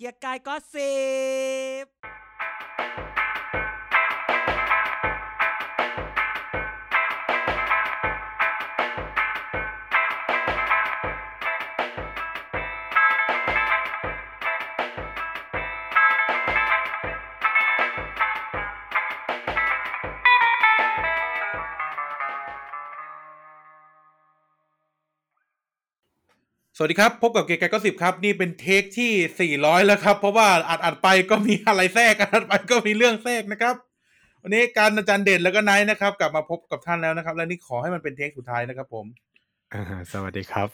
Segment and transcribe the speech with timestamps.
[0.00, 0.94] เกียร์กายก็สิ
[1.84, 1.86] บ
[26.82, 33.74] สวัสดีครับ พบกับเกย์กายก็สิบครับ นี่เป็นเทคที่สี่ร้อยแล้วครับ เพราะว่าอัดอัดไปก็มีอะไรแทรกอัดไปก็มีเรื่องแทรกนะครับ
[34.42, 39.06] วันนี้การอาจารย์เด่นแล้วก็ไนท์นะครับ กลับมาพบกับท่านแล้วนะครับ และนี่ขอให้มันเป็นเทคสุดท้ายนะครับ ผม
[39.74, 40.68] อ่าสวัสดีครับ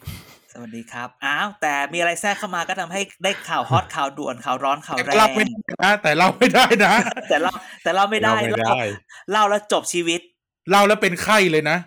[0.53, 6.95] สวัสดีครับอ้าวแต่มีอะไรแทรกเข้ามาก็ทำให้ได้ข่าวฮอตข่าวด่วนข่าวร้อนข่าวแต่แรเรางไม่ได้นะแต่เราไม่ได้นะ
[7.29, 7.51] แต่เรา
[7.83, 8.83] แต่เราไม่ได้เราไม่เล่าได้
[9.31, 10.21] เล่าแล้วจบชีวิต
[10.71, 11.79] เราแล้วเป็นไข้เลยนะ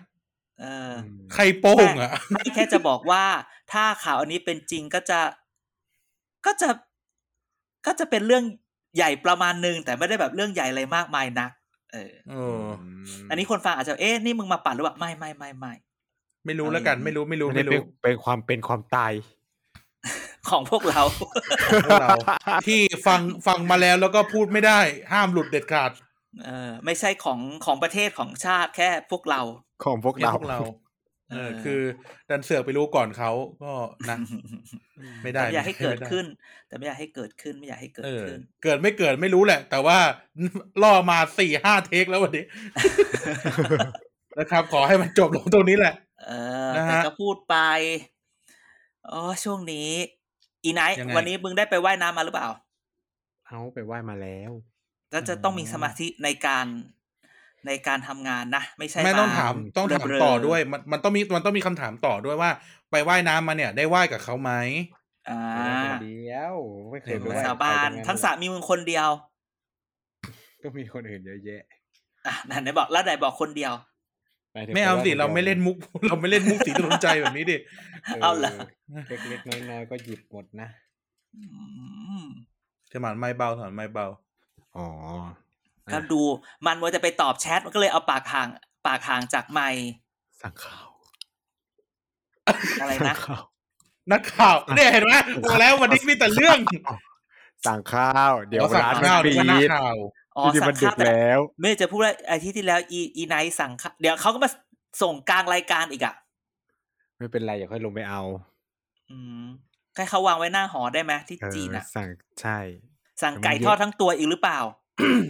[0.60, 0.92] เออ
[1.34, 3.24] ไข้โป้งอะไม่แค่จะบอกว่า
[3.72, 5.20] ถ้าข่าวอันนี้เป็นจริงก็จะ
[6.46, 6.68] ก็จะ
[7.86, 8.44] ก็จะเป็นเรื่อง
[8.96, 11.50] ใหญ่ประมาณหนึ่งแต่ไม่ได้แบบเรื่องใหญ่อะไรมากมายนัก
[11.92, 12.64] เออเออ
[13.30, 15.72] อันนี้คนฟังอาจจะเอ๊ะนี่มึงมาปั่นหรือเปล่าไม่ไม่ไม่ไม่
[16.44, 19.12] ไม่รู้แล้วกัน ไม่รู้ไม่รู้อันไม่นี้เป็นรู้เป็นความเป็นความตาย
[20.50, 21.02] ของพวกเรา
[21.84, 22.10] พวกเรา
[22.66, 24.80] ที่ฟังฟังมาแล้วแล้วก็พูดไม่ได้
[25.12, 25.90] ห้ามหลุดเด็ดขาด
[26.44, 29.40] เออไม่ใช่ของของประเทศของชาติแค่พวกเรา
[29.84, 30.76] ของพวกเนี่ยเราพวก
[31.30, 31.80] เราเออเออคือ
[32.30, 33.30] ดันเสือกไปรู้ก่อนเขา
[33.62, 33.72] ก็
[34.10, 34.16] นะ
[35.22, 36.26] ไม่ได้แต่ไม่อยากให้เกิดไม่ไขึ้น
[36.68, 39.98] แต่ไม่อยากให้เกิดขึ้นไม่อยากให้เกิเอดอขึ้น เกิดไม่เกิดไม่รู้แหละ แต่ว่า
[40.82, 42.44] ล่อมาสี่ห้าเทคแล้ววันนี้
[44.38, 45.94] นะครับ ขอให้มันจบลงตรงนี้แหละ
[46.26, 46.30] เอ
[46.68, 47.56] อนะฮะแต่ก็พูดไป
[49.10, 49.88] อ๋อช่วงนี้
[50.64, 52.48] อีไนท์ยังไงวันนี้มึงได้ไปว่ายน้ำมาหรือเปล่า
[53.46, 54.52] เอาไปไหว้มาแล้ว
[55.10, 56.66] แล้วจะต้องมีสมาธิในการ
[57.66, 62.50] ในการทำงานนะ ไม่ใช่ไม่ต้องถามต้องถามเบลๆต่อด้วย มันมันต้องมีมันต้องมีคำถามต่อด้วยว่า
[62.90, 64.52] ไปว่ายน้ำมาเนี่ย ได้ว่ายกับเขาไหม
[65.30, 65.42] อ่า
[65.84, 66.54] คนเดียว
[66.90, 69.08] ไม่เคยเห็นไหมไปไหว้สาบานใครทั้งสระมีมึงคนเดียว
[70.62, 71.62] ก็มีคนอื่นเยอะแยะ
[72.26, 73.72] อะไหนบอกแล้วไหนบอกคนเดียว
[74.54, 75.76] หยถึงไม่เอาสิปหว้เราไม่เล่นมุก
[76.08, 77.56] เราไม่เล่นมุกสีตนใจแบบนี้ดิ
[78.22, 78.52] เอาเหรอ
[79.08, 80.68] เล็กๆน้อยๆก็หยิบหมดนะ
[81.36, 81.42] อื
[82.22, 82.24] ม
[82.90, 84.06] ถมานไม่เบาถมานไม่เบา
[84.76, 84.88] อ๋อ
[85.92, 86.22] ก็ดู
[86.66, 88.48] มันว่าจะไปตอบแชทมันก็เลยเอาปากห่าง
[88.86, 89.84] ปากห่างจากไมค์
[90.42, 90.88] สั่งข้าว
[92.80, 93.44] อะไรนะสั่งข้าว
[94.12, 95.12] นักข่าวเนี่ยเห็นไหม
[95.44, 96.58] บอกแล้ววันนี้มีแต่เรื่อง
[97.66, 99.96] สั่งข้าว เดี๋ยวอ๋อสั่งร้านมันข้าวปิเดี๋ยวนักดข่าว
[100.36, 104.50] อ๋อที่สั่มันงดึข้าวกแต่แล้วไม่จะพูดว่าไอ้ที่ที่แล้ว อีอีไนท์สั่งข้าวเดี๋ยวเขาก็มา
[105.02, 106.14] ส่งกลางรายการอีกอะ
[107.18, 108.22] ไม่เป็นไรอย่าค่อยลงไปเอา
[109.10, 109.44] อืม
[109.94, 112.08] แค่เขาวางไว้หน้าหอได้ไหมที่เออจีนอะ สั่ง
[112.40, 112.58] ใช่
[113.22, 114.60] สั่งแต่มันไก่เยอะทอดทั้งตัวอีกหรือเปล่า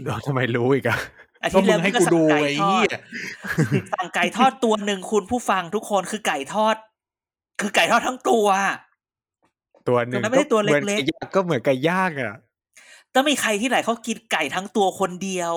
[0.07, 0.99] เราทำไมรู้อีกอะ
[1.43, 3.01] อาก็ทิตย์มึแล้วงให้ก็กูสั่ดูงไก่ไอ้ทอเหี้ดย
[3.95, 6.77] สั่งไก่ทอดตัวหนึ่งคุณผู้ฟังทุกคนคือไก่ทอด
[7.61, 8.77] คือไก่ทอดทั้งตัวอะ
[9.89, 12.35] ตัวหนึ่งตัวนั้นไม่ได้ตัวเล็กๆหมือนไย่างก็เหมือนไก่ย่างอะ
[13.15, 15.55] ก็มีใครที่ไหนเขากินไก่ทั้งตัวคนเดียว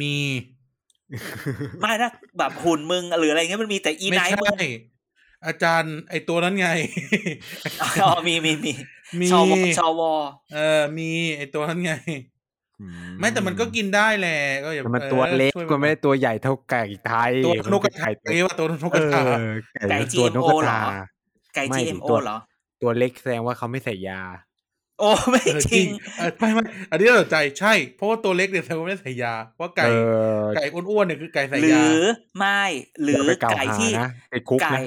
[0.00, 0.16] มี
[1.80, 4.56] ไม่นะแบบหุ่นมึงหรืออะไรเงี้ยมันมีแต่อีไม่ไนท์ใช่
[5.46, 6.68] อาจารย์ไอตัวนั้นไง
[8.02, 8.72] อ๋อมีมีมี
[9.20, 10.00] มีชวชว
[10.54, 11.92] เออมีไอตัวนั้นไง
[13.20, 19.22] ไม่แต่มันก็กินได้แหละก็อย่าแต่มันออตัวเล็กช่วยมันไม่ได้ตัวใหญ่เท่าไก่ไทยตัวนกกระทาไก่เอ้ว่าตัวนกเอกระทา
[19.80, 20.80] อไก่ตัวนก GMO กระเหรอทา
[21.54, 22.36] ไก่ไม่ดิ GMO ตัวเหรอ
[22.82, 24.22] ตัวเล็กแสดงว่าเขาไม่ใส่ยา
[25.00, 25.86] โอ้ไม่เออจริง
[26.18, 29.92] เออไม่ไม่อันนี้เราใจใช่ เพราะว่าตัวเล็กเนี่ยแสดงว่าไม่ได้ใส่ยาเพราะไก่เอ
[30.38, 32.04] อไก่อ้วนๆเนี่ยคือไก่ใส่หรืยาอ
[32.38, 32.62] ไม่
[33.02, 34.80] หรืออย่าไปกล่าวไก่หาที่นะติดคุกไก่นะ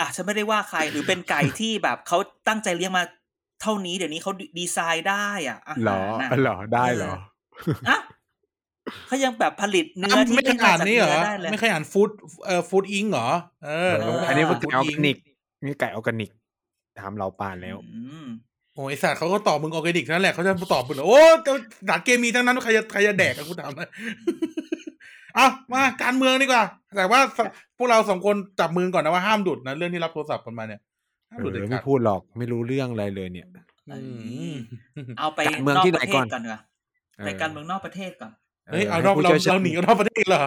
[0.00, 2.18] อะฉันไม่ได้ว่าใครหรือเป็นไก่ที่แบบเขา
[2.48, 3.04] ตั้งใจเลี้ยงมา
[3.62, 7.14] เท่านี้เดี๋ยวนี้เขาดีไซน์ได้อะอาเหรอหารน่ะเหรอได้เหรอ
[7.88, 7.98] อะ
[9.06, 12.08] เขายังแบบผลิตเนื้ออ้าวที่ไม่เคยมาอ่านจากนี่เหรอเนื้อได้เลยไม่เคยอ่านฟู้ด
[12.46, 13.28] เอ่อฟู้ดอิงเหรอ
[13.64, 15.16] เออเอออันนี้มันฟู้ไก่ดออร์แกนิก
[15.64, 16.30] นี่ไก่ออร์แกนิก
[17.00, 18.26] ถามเราปานแล้วอืม
[18.74, 21.20] โอ้ยไอ้สัตว์เขาก็ตอบมึงออร์แกนิกนั่นแหละเขาจะตอบมึงเหรอโอ้
[21.88, 23.88] สารเคมีทั้งนั้นใครจะใครจะแดกกันกูถามเลย
[25.34, 26.64] เอามาการเมืองดีกว่า
[26.96, 27.20] แต่ว่า
[27.76, 30.80] พวกเราสองคนจับมือก่อนนะว่าห้ามดุดนะเรื่องที่รับโทรศัพท์กันมาเนี่ย
[31.30, 33.48] ห้ามเอดุดเด็ดอขาไม่ดพูดหรอกไม่รู้เรื่องอะไรเลยเนี่ย
[33.88, 33.98] อื
[34.50, 34.52] ม
[35.18, 36.62] เอาไปการเมืองนอกที่ปไหนระเทก่ศอนก่อนดีกว่า
[37.18, 38.32] เออไปการเมืองนอกประเทศก่อน
[38.70, 40.44] เฮ้ยเอาให้เราผู้เราชี่ยวชเราหนีกันนอกประเทศเหรอ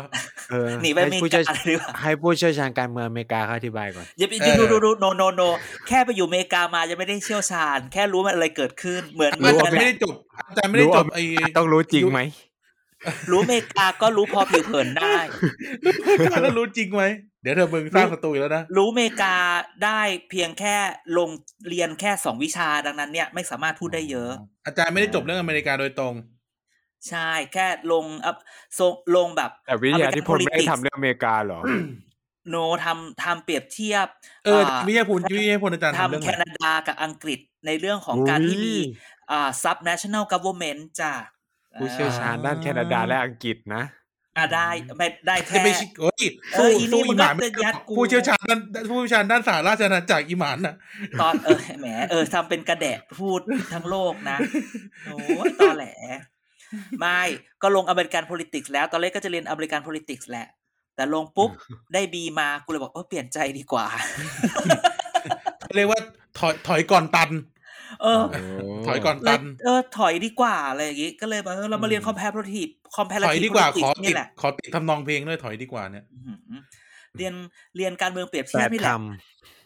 [0.52, 5.42] เออหนีไปอเมให้ริผู้เชี่ยวกาดีกว่าให้ผู้เชี่ยวชาญการเมืองอเมริกาเขาอธิบายก่อนอย่าไปเออดูดูดูโนโนโน
[5.88, 10.16] แค่ไปอยู่อเมริกามาจะไม่ได้เชี่ยวชาญ แค่รู้ว่าอะไรเกิดขึ้นเหมือนไม่เหมืแต่อนไม่แหได้ละจบ
[10.48, 11.24] อาจารย์ไม่ได้จบไอ้
[11.58, 12.20] ต้องรู้จริงไหม
[13.32, 15.18] รู้อเมริกาก็รู้พอผิวเผินได้
[16.42, 17.04] แล้วรู้จริงไหม
[17.44, 19.36] เดี๋ยวเธอมึงสร้างศัตรูอีกแล้วนะ รู้อเมริกา
[19.84, 20.76] ได้เพียงแค่
[21.18, 21.30] ลง
[21.70, 24.32] เรียนแค่สองวิชาดังนั้นเนี่ยไม่สามารถพูดได้เยอะ
[24.66, 26.14] อาจารย์ไม่ได้จบเรื่องอเมริกาโดยตรง
[27.10, 28.38] ใช่แค่ลงอัพ
[29.16, 31.60] ลงแบบแต่วิทยาที่พลไม่ได้ Politics ทำเรื่องอเมริกาเหรอ
[32.50, 32.56] โน
[32.86, 34.08] ทำทำเปรียบเทียบ
[34.46, 38.76] เออวิทยาพูลวิทยาพูลอาจารย์ทำเรื่องทำอะแคไรนาดากับอังกฤษในเรื่องของอุ้ยการที่มี
[39.32, 41.14] อ่า subnational government จ้ะ
[41.80, 43.84] ผู้เชี่ยวชาญด้านแคนาดาและอังกฤษนะ
[44.38, 48.60] อ่าได้ไม่ได้จะแค่ไปชิโอ้ยเอสู้ออีนี่สู้มึอีงหก็มานไม่จะยัดกูผู้เชี่ยวชาญด้าน
[48.90, 50.76] ผู้เชี่ยวชาญด้านสหราชอาณาจักรอีหมานน่ะ
[51.22, 53.40] ตอนเออแหมเออทำเป็นกระแดะพูด
[53.74, 54.38] ทั้งโลกนะ
[55.06, 55.88] โอ้ยตอแหล
[57.00, 57.22] ไม่
[57.62, 60.48] ก็ลงอเมริกัน politics แล้ว ตอนแรกก็จะเรียนอเมริกัน politics แหละ
[60.96, 61.50] แต่ลงปุ๊บ
[61.94, 63.86] ได้บีมากูเลยบอกเออเปลี่ยนใจดีกว่า
[65.76, 66.00] เรียกว่า
[66.38, 67.30] ถอยถอยก่อนตัน
[68.02, 68.22] เออ
[68.88, 76.62] ถอยก่อนเลตัยนเออ ถอยดีกว่าอะไรอย่างงี้ ก็เลยแบบเออเรามาเรียน comparative ถอย comparative ดีกว่า ขอ politics ตินี่ดแหละขอติดทำนองเพลงด้วยถอยดีกว่าเนี่ยอื้อหือ
[77.18, 77.34] เรียน
[77.78, 78.98] เรียนการเมืองเปรียบแปเทียบดนี่แหคละ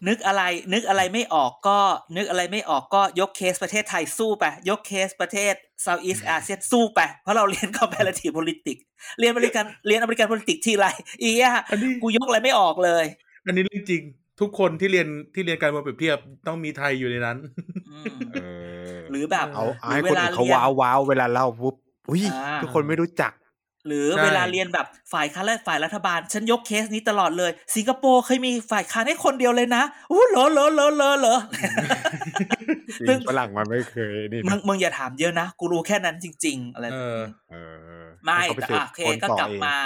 [0.07, 0.43] นึกอะไร
[0.73, 1.79] นึกอะไรไม่ออกก็
[2.17, 5.53] นึกอะไรไม่ออกก็ยกเคสประเทศไทยสู้ไป ยกเคสประเทศ
[5.85, 8.83] Southeast Asia สู้ไป เพราะเราเรียน comparative politics
[9.19, 10.85] เรียนอเมริกันเรียนอเมริกัน politics ทีไร
[11.23, 13.05] อีอะอันนี้กูยกอะไรไม่ออกเลย
[13.45, 14.03] อันนี้เรื่องจริง
[14.39, 16.17] ทุกคนที่เรียนที่เรียนการเมืองเปรียบเทียบ
[16.47, 17.37] ต้องมีไทยอยู่ในนั้น
[17.91, 18.45] อืมำเอ
[18.93, 21.75] อหรือแบบเอาหรืให้อเวคนลาอื่นเขาเรียนว้าวว้าวเวลาเล่าปุ๊บ
[22.09, 23.31] อุ้ยอ่าทุกคนไม่รู้จัก
[23.87, 31.35] หรือใช่เวลาเรียนแบบฝ่ายค้านและฝ่ายรัฐบาล ฉันยกเคสนี้ตลอดเลย สิงคโปร์เคยมีฝ่ายค้านให้คนเดียวเลยนะอู้เหรอเหรอเหรอเหรอเหรอ
[33.07, 37.55] จริงฝรั่งมันไม่เคยนี่มึนะงมึงอย่าถามเยอะนะกูรู้แค่นั้นจริง ๆ อะไรเอแบบอนี้เอ
[38.01, 39.77] อไม่ให้ขาปแต่สืบอะโอเคค้นก็ต่อกลับเองมา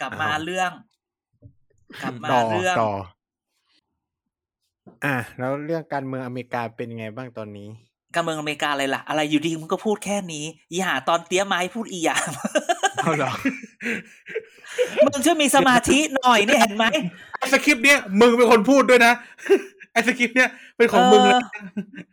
[0.00, 0.70] กลับมาอ้าวเรื่อง
[2.02, 2.90] กลับมาต่อเรื่องต่
[5.04, 7.68] ออะแล้วเรื่องการเมืองอเมริกาเป็นยังไงบ้างตอนนี้
[8.14, 12.32] การเมืองอเมริกาอะไรล่ะ อะไรอยู่ดีมึงก็พูดแค่นี้อีหาตอนเตี้ยไม้พูดอีหยาม
[12.96, 13.32] เอาเหรอ
[15.04, 16.84] มึงช่วยมีสมาธิหน่อยเนี่ยเห็นไหม
[17.38, 19.12] ไอ้สคริปต์เนี้ยมึงเป็นคนพูดด้วยนะ
[19.92, 21.34] ไอ้สคริปต์เนี้ยเป็นของมึงเลย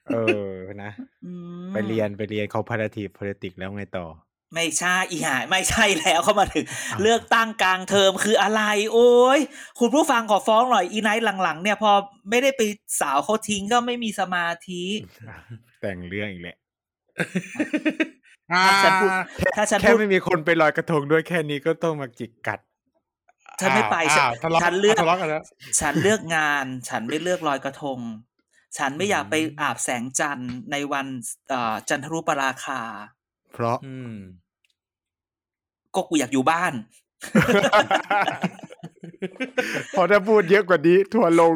[0.07, 0.17] เอ
[0.47, 0.51] อ
[0.83, 0.91] นะ
[1.25, 1.33] อื
[1.65, 4.05] มไปเรียนไปเรียน comparative politics แล้วไงต่อ
[4.53, 8.61] ไม่ใช่อีหาไม่ใช่แล้วเข้ามาถึงอ้าวเลือกตั้งกลางเทอมคืออะไร
[8.93, 9.39] โอ้ย
[9.79, 11.91] คุณผู้ฟังขอฟ้องหน่อยอีไนท์หลังๆ เนี่ยพอ
[12.29, 12.61] ไม่ได้ไป
[12.99, 14.83] สาวเขาทิ้งก็ไม่มีสมาธิ
[15.81, 16.57] แต่งเรื่องอีกแหละ
[18.53, 19.09] อ่าฉันพูด
[19.55, 22.59] ถ้าฉันแค่พูดไม่มีคนไปลอยกระทงด้วยแค่นี้ก็ต้องมาจิกกัด
[23.61, 25.43] ฉันไม่ไปฉันอ้าวทะเลาะฉันเลือกทะเลาะกันแล้ว
[25.79, 27.99] ฉันเลือกงาน ฉันไม่เลือกลอยกระทง
[28.77, 31.05] ฉันไม่อยากไปอาบแสงจันทร์ในวัน
[31.49, 32.81] เอ่อจันทรุปราคา
[33.55, 34.15] เพราะอืม
[35.95, 36.73] ก็กูอยากอยู่บ้าน
[39.95, 41.53] พอถ้าพูดเยอะกว่านี้ทัวร์ลง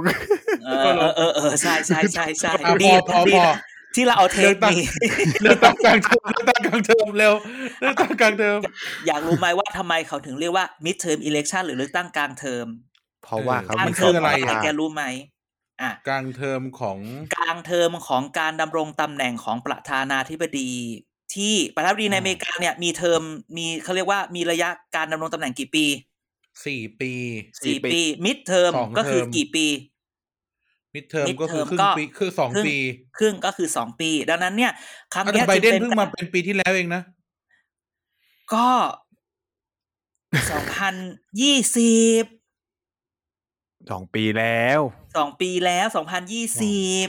[0.66, 3.58] เออเออเออเออใช่ใช่ใช่ใช่อะพดีอพอดีพอนะ
[3.96, 4.82] ที่เราเอาเทเลืปอกตั้งนี้
[5.42, 7.34] เลือกตั้งกลางเทอมเลือกตั้งกลางเทอมเร็ว
[7.80, 8.60] เลือกตั้งกลางเทอม
[9.08, 12.66] อยากรู้ไหมว่าทำไมเขาถึงเรียกว่า mid term election หรือเลือกตั้งกลางเทอม
[13.24, 15.04] เพราะว่าเขากลางมีเทอมคืออะไรเพาอะแกรู้ไหม
[15.82, 17.00] อะกลางเทอมของ
[17.36, 20.72] กลางเทอมของการดำรงตำแหน่งของประธานาธิบดี
[21.36, 23.22] ที่ประธานาธิบดีในอเมริกาเนี่ยมีเทอม
[23.58, 25.86] มีเขาเรียกว่ามีระยะการดำรงตำแหน่งกี่ปี
[26.66, 27.12] สี่ปี
[27.66, 29.68] สี่ปี mid term สองก็คือเทอมกี่ปี
[30.96, 32.78] มิดเทอม Mid ก็คือ term ครึ่ก็งปีคือสองครึ่งปี
[33.18, 34.72] ครึ่งก็คือสองปี ดังนั้นเนี่ย
[35.14, 37.02] ครั้งอะเนี้แต่ยไบเดนจึเพิ่งมาเป็นปีที่แล้วเองนะ
[38.54, 38.68] ก็
[40.52, 40.96] สองพัน
[41.42, 42.24] ยี่สิบ
[43.92, 44.80] สองปีแล้ว
[45.18, 47.08] สองปีแล้วสองพันยี่สิบ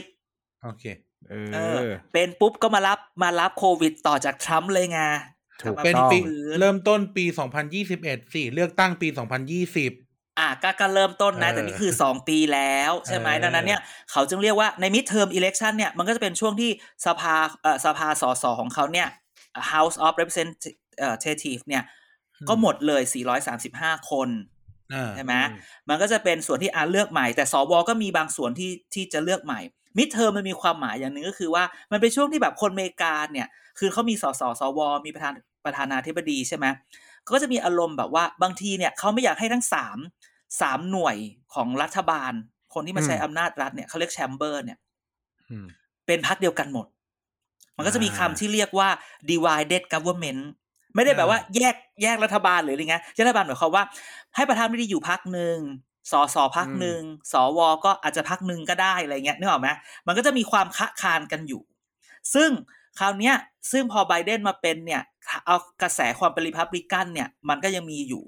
[0.63, 0.83] โอเค
[1.31, 5.01] เอเอออ เป็นปุ๊บก็มารับมารับโควิดต่อจากทรัมป์เลยไง
[5.61, 9.91] ถูกเป็นต้องปีฟื้นเริ่มต้นปีสองพันยี่สิบเอ็ดสี่เลือกตั้งปีสองพันยี่สิบ
[10.39, 13.81] อะก็ก็เริ่มต้นนะเออแต่นี่คือสองปีแล้ว ใช่ไหมเออดังนั้นเนี่ย
[14.11, 16.71] เขาจึงเรียกว่าใน mid term election เนี่ยมันก็จะเป็นช่วงที่
[17.05, 19.07] สภาเอ่อสภาสสของเขาเนี่ย
[19.71, 21.83] House of Representative เนี่ย
[22.49, 23.01] ก็หมดเลย
[23.57, 24.29] 435 คน
[24.93, 25.33] อ่าใช่ไหม
[25.89, 29.61] มันก็จะเป็นส่วนที่อาเลือกใหม่ แต่สวก็มีบางส่วนที่ที่จะเลือกใหม่
[29.97, 33.47] มิดเทอมมันมีความหมายอย่างหนึ่งก็คือว่ามันเป็นช่วงที่แบบคนอเมริกาเนี่ย
[33.79, 35.33] คือเขามีสสสว มีประธาน
[35.65, 36.65] ประธานาธิบดีใช่ไหม
[37.23, 39.97] เขาก็จะมีอารมณ์แบบว่าบางทีเนี่ยเขาไม่อยากให้ทั้งสาม
[40.61, 41.17] สามหน่วย
[41.53, 42.31] ของรัฐบาล
[42.73, 44.77] คนที่มาใช้อืมอำนาจรัฐเนี่ยเขาเรียกแชมเบอร์เนี่ย
[45.49, 45.65] อืม
[46.07, 46.87] เป็นพักเดียวกันหมด
[47.77, 48.89] มันก็จะมีคำอ่าที่เรียกว่า
[49.31, 50.41] divided government
[50.95, 53.83] ไม่ได้แบบว่าแยกแยกรัฐบาลหรืออะไรเงี้ยแยกรัฐบาลหมายความว่า
[54.35, 55.57] ให้ประธานาธิบดีอยู่พักหนึ่ง
[56.11, 57.01] สสพักหนึ่ง
[57.33, 59.69] สวก็อาจจะพักหนึ่งก็ได้อะไรเงี้ยนึกออกไหม
[60.07, 61.61] มันก็จะมีความคะคานกันอยู่
[62.33, 62.49] ซึ่ง
[62.99, 63.35] คราวเนี้ย
[63.71, 65.01] ซึ่งพอไบเดนมาเป็นเนี่ย
[65.45, 68.23] เอากระแสความเป็นริพับลิกันเนี่ย มันก็ยังมีอยู่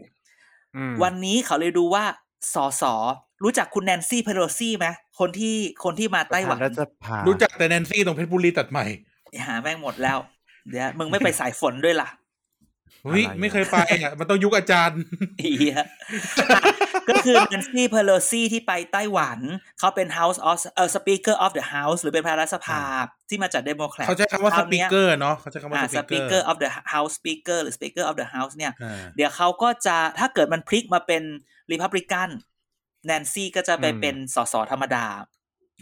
[0.76, 2.04] อืมวันนี้เขาเลยดูว่า
[2.54, 2.84] สส
[3.44, 4.88] รู้จักคุณแนนซี่เพโลซี่ไหม
[5.20, 8.86] คนที่คนที่มาไต้หวันประธารัฐสภารู้จักแต่แนนซี่ตรงเพชรบุรีตัดใหม่
[9.48, 10.18] หาแม่งหมดแล้ว
[10.70, 12.10] เดี๋ยวมึงไม่ไปสายฝนด้วยล่ะ
[13.06, 15.00] เฮ้ยอะไรอะไม่เคยไปอะมันต้องยุคอาจารย์
[15.40, 15.88] อีเหี้ยอะ
[17.10, 19.40] ก็คือ Nancy Pelosi ที่ไปไต้หวัน
[19.80, 22.82] เขาเป็น House of เอ่อ Speaker of the House หรือเป็นประธานรัฐสภา
[23.30, 31.24] ที่มาจากเดโมแครตเขาใช้คำว่าคสราวปีเนี้กยเกอร์เนาะเขาใช้คำว่าอ่าสปีกเกอ Speaker ร์ of the House Speaker หรือ Speaker of the House เนี่ยอ่าเดี๋ยวเขาก็จะถ้าเกิดมันพลิกมาเป็น
[31.72, 32.30] Republican
[33.06, 35.06] แนนซี่ก็จะไปเป็นสสธรรมดา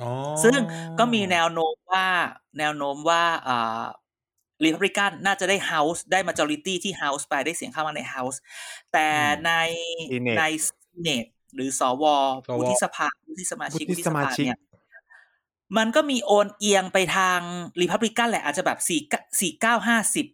[0.03, 0.11] อ๋อ
[0.43, 0.53] ซึ่ง
[0.99, 2.05] ก็มีแนวโน้มว่า
[2.59, 3.83] แนวโน้มว่าอ่า
[4.63, 8.37] รีพับลิกันน่าจะได้ House ได้ majority ที่ House ไปได้เสียงเข้ามาใน House
[8.93, 9.07] แต่
[9.45, 9.51] ใน
[10.11, 12.03] Senate ใน Senate หรือสว
[12.47, 14.59] สววุฒิสภาวุฒิสมาชิกวุฒิสมาชิกเนี่ย
[15.77, 17.39] มันก็มีโอนเอียงไปทาง
[17.81, 19.01] รีพับลิกันแหละอาจจะแบบสี่
[19.41, 20.25] สี่เก้าห้าสิบ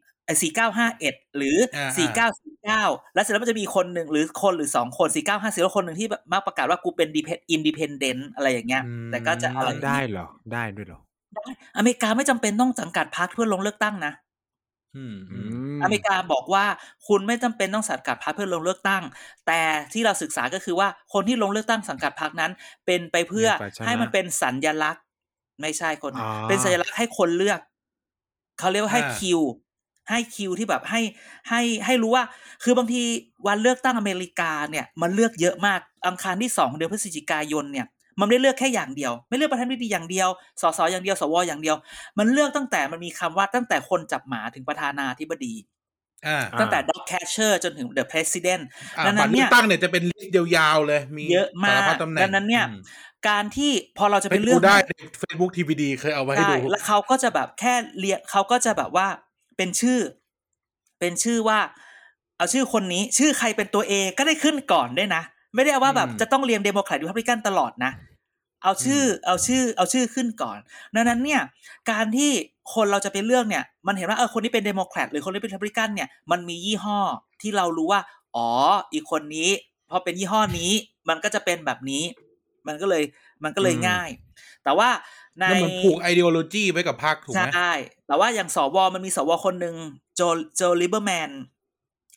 [0.41, 7.07] สี่เก้าห้าเอ็ดหรืออาสี่เก้าสี่เก้าแล้วเสร็จแล้วมันจะมีคนหนึ่งหรือคนหรือสองคนสี่เก้าห้าสิบแล้วคนหนึ่งที่แบบมาประกาศว่ากูเป็น
[7.51, 10.99] independent อะไรอย่างเงี้ยอืมแต่ก็จะอะไรอย่างได้เงี้ยเหรอ ได้ด้วยเหรอ
[11.77, 14.13] อเมริกาไม่จำเป็นต้องสังกัดพรรคเพื่อลงเลือกตั้งนะ
[14.95, 16.65] อืมอือืมมอเมริกาบอกว่า
[17.07, 19.03] คุณไม่จำเป็นต้องสังกัดพรรคเพื่อลงเลือกตั้ง
[19.47, 19.61] แต่
[19.93, 22.51] ที่เราศึกษาก็คือว่าคนที่ลงเลือกตั้งสังกัดพรรคนั้น
[22.85, 25.03] เป็นไปเพื่อมีฝ่ายชนะให้มันเป็นสัญลักษณ์
[25.61, 27.59] ไม่ใช่คนอ๋อเป็นสัญลักษณ์ให้คนเลือก
[28.59, 29.39] เขาเรียกว่าให้คิว
[30.09, 31.01] ให้คิวที่แบบให้
[31.49, 32.25] ให้ให้รู้ว่า
[32.63, 33.01] คือบางที
[33.47, 37.85] วันเลือกตั้งอเมริกาเนี่ย มันเลือกเยอะมากอังคารที่สองเดือนพฤศจิกายนเนี่ย
[38.19, 40.29] มันไม่ได้เลือกแค่อย่างเดียว ไม่เลือกประธานาธิบดีอย่างเดียว
[40.61, 41.75] สสอย่างเดียว สวอย่างเดียว
[42.17, 45.53] มันเลือกตั้งแต่มันมีคำว่าตั้งแต่คนจับหมาถึงประธานาธิบดี
[46.27, 48.61] อ่าตั้งแต่ dog catcher จนถึง the president
[48.97, 52.81] อ่าดังนั้บัตนรเนี่เลือยกตั้งเนี่ยจะเป็นลิสต์ยาวๆเลย มีเยอะมากสารพัดตำแหน่งดังนั้นเนี่ยอืม
[53.29, 59.07] การที่พอเราจะไปเป็นเลืดูอกได้ใน Facebook TVD เคยเอาไว้ให้ใช่ดูแล้วเขาก็จะแบบแค่เรียกเขาก็จะแบบว่า
[59.57, 59.99] เป็นชื่อ
[60.99, 61.59] เป็นชื่อว่า
[62.37, 65.23] เอาชื่อคนนี้ ชื่อใครเป็นตัว A ก็ได้ขึ้นก่อนด้วยนะ
[65.55, 67.91] ไม่ได้ว่าแบบอืมจะต้องเรียงเดโมแครตริพับลิกันตลอดนะ
[68.63, 70.57] เอาชื่อเอาชื่อเอาชื่อขึ้นก่อน
[70.95, 71.41] ดังนั้นเนี่ย
[71.91, 72.31] การที่
[72.73, 76.99] คนเราจะไปเลือกเนี่ย มันเห็นว่าเออคนนี้เป็นเดโมแครตหรือคนนี้เป็นริพับลิกันเนี่ยมันมียี่ห้อ
[77.41, 78.01] ที่เรารู้ว่า
[78.35, 78.49] อ๋อ
[78.93, 79.49] อีกคนนี้
[79.89, 80.71] พอเป็นยี่ห้อนี้
[81.09, 82.03] มันก็จะเป็นแบบนี้
[82.67, 83.03] มันก็เลย
[83.43, 84.09] มันก็เลยอืมง่าย
[84.63, 84.89] แต่ว่า
[85.39, 87.73] ในมันเหมือนผูกไอเด o โลจีไว้กับพรรคถูกไหมใช่
[88.07, 89.75] แต่ว่าอย่างสวมันมีสวคนหนึ่ง
[90.15, 90.21] โจ
[90.55, 91.29] โจลิเบอร์แมน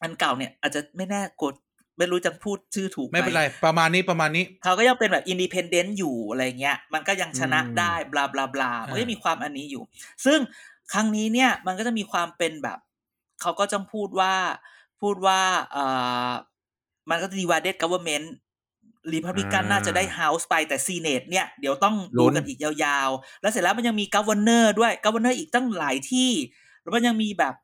[0.03, 1.55] อันเก่าเนี่ยอาจจะไม่แน่กด
[2.01, 9.83] ไม่รู้จะพูดชื่อถูกหไม่เป็นไร ประมาณนี้ประมาณนี้ เขาก็ยังเป็นแบบ independent อยู่อะไรเงี้ย มันก็ยังชนะอืมได้ blah blah blah มันก็อ่ามีมีความอันนี้อยู่
[10.25, 10.39] ซึ่ง
[10.93, 12.79] ครั้งนี้เนี่ยมันก็จะมีความเป็นแบบ
[13.43, 14.35] เขาก็จะพูดว่า
[15.01, 15.41] พูดว่า
[15.73, 15.85] เอ่
[16.29, 16.31] อ
[17.11, 18.27] มันก็ divided government
[19.13, 26.31] รีพับลิกันอ่าน่าจะได้ House ไปแต่ Senate เนี่ยเดี๋ยวต้องลุ้นดูกันอีกยาวๆ แล้วเสร็จแล้วมันยังมี governor ด้วย governor อีกตั้งหลายที่
[26.83, 27.55] แล้วมันยังมีแบบ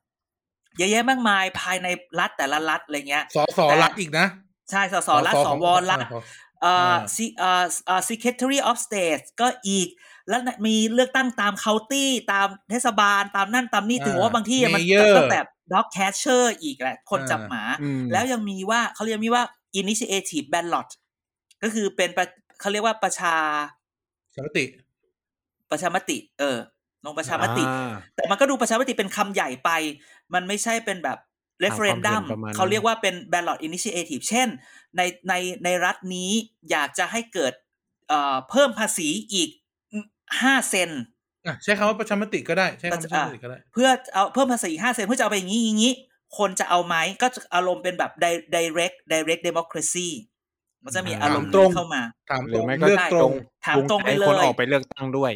[0.77, 1.87] เยอะแยะมากมายภายใน
[2.19, 4.27] รัฐแต่ละรัฐอะไรเงี้ยสอสอรัฐอีกนะ
[4.71, 6.23] ใช่สสรัฐสของวรัฐอ่าของ
[6.61, 9.87] เอ่ออ่าซีเอ่อเอ่อ secretary of state ก็อีก
[10.29, 15.39] แล้วมีเลือกตั้งตาม county ตามเทศบาลตามนั่นตามนี่อ่าถึงว่าบางที่มัน mayor ตั้งแต่
[15.73, 19.43] dog catcher อีกแหละคนอ่าจับหมาอืมแล้วยังมีว่าเขาเรียกมีว่า
[19.81, 20.87] initiative ballot
[21.63, 22.25] ก็คือเป็นประ
[22.59, 23.35] เขาเรียกว่าประชา
[24.35, 24.65] สมติ
[25.71, 26.57] ประชามติ เออ
[27.05, 29.69] ลงประชามติอ่าแต่มันก็ดูประชามติเป็นคำใหญ่ไป
[30.33, 31.17] มันไม่ใช่เป็นแบบ
[31.63, 34.47] referendum ความเห็นประมาณนั้นเขาเรียกว่าเป็น ballot initiative เช่น
[34.97, 36.31] ในในในรัฐนี้
[36.71, 37.53] อยากจะให้เกิด
[38.09, 39.49] เอ่อเพิ่มภาษีอีก
[40.41, 40.89] ห้าเซน
[41.47, 45.93] อะใช้คำว่าประชามติก็ได้ใช้คำว่าประชามติก็ได้ เพื่อเอาเพิ่มภาษีห้าเซนเพื่อจะเอาไปอย่างนี้อย่างนี้
[46.37, 50.09] คนจะเอาไหมก็จะอารมณ์เป็นแบบ di- direct direct democracy
[50.83, 53.31] มันจะมีอารมณ์ถามตรงนี้เข้ามา ถามหตรืรองไม่ก็เลือกตรง
[53.65, 55.31] ถามตรงไปให้เลยคนออกไปเลือกตั้งด้วย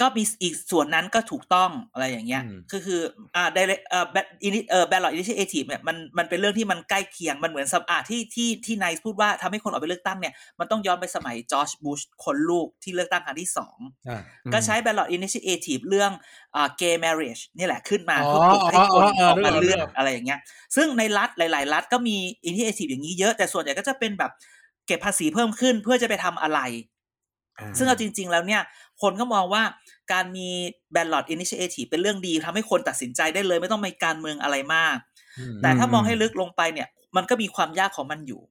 [0.00, 3.00] ก็มีอีกส่วนนั้นก็ถูกต้องอะไรอย่างเงี้ยอืมคือคือ
[3.36, 13.76] อ่า direct เอ่อ bat- ini เอ่อ ballot initiative เนี่ยมันมันเป็นเรื่องที่มันใกล้เคียงมันเหมือนสมอ่าที่ที่ที่นายพูดว่าทำให้คนออกไปเลือกตั้งเนี่ยมันต้องย้อนไปสมัยจอร์จบุชคนลูกที่เลือกตั้งครั้งที่สอง
[14.08, 16.10] อ่าอืมก็ใช้ ballot initiative เรื่อง
[16.54, 20.40] อ่า gay marriage นี่แหละขึ้นมาอ๋อเพื่อปลุกให้คนอ๋ออ๋อออกมาเรื่องเลือกเรื่องอะไรอย่างเงี้ย
[20.76, 22.16] ซึ่งในรัฐหลาย ๆ รัฐก็มี
[22.48, 24.32] initiative อย่างนี้เยอะแต่ส่วนใหญ่ก็จะเป็นแบบ
[24.86, 26.60] เก็บภาษีเพิ่มขึ้นเพื่อจะไปทำอะไร
[27.78, 28.62] ซึ่งเอาจริง ๆ แล้วเนี่ย
[29.02, 29.62] คนก็มองว่า
[30.12, 30.48] การมี
[30.94, 34.96] ballot initiative เป็นเรื่องดีทำให้คนตัดสินใจได้เลย ไม่ต้องมีการเมืองอะไรมาก
[35.38, 38.42] อืมแต่ถ้ามองให้ลึกลงไปเนี่ย มันก็มีความยากของมันอยู่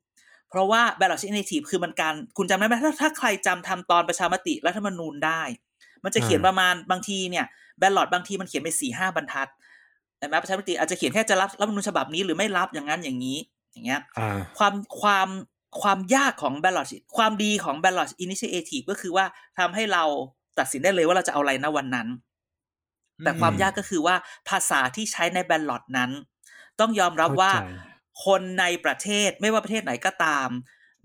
[0.49, 5.41] เพราะว่า ballot initiative คือมันการคุณจำได้ไหมถ้าถ้าใครจำทำตอนประชามติรัฐธรรมนูญได้
[6.03, 7.45] มันจะเขียนอ่าประมาณบางทีเนี่ย
[7.81, 9.47] ballot บางทีมันเขียนไปสี่ห้าบรรทัด
[10.17, 13.37] แต่แม้ประชามติอาจจะเขียนแค่จะรับรัฐธรรมนูญฉบับนี้หรือไม่รับอย่างนั้นอย่างนี้
[13.71, 15.27] อย่างเงี้ยอ่าความความ
[15.81, 19.25] ความยากของ ballot ความดีของ ballot initiative ก็คือว่า
[19.57, 20.03] ทำให้เรา
[20.59, 22.07] ตัดสินได้เลยว่าเราจะเอาอะไรนะวันนั้น
[23.23, 24.15] แต่ความยากก็คือว่า
[24.49, 26.11] ภาษาที่ใช้ใน ballot นั้น
[26.79, 30.49] ต้องยอมรับว่าเข้าใจคนในประเทศไม่ว่าประเทศไหนก็ตาม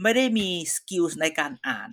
[0.03, 1.91] ไม่ได้มีสกิลในการอ่าน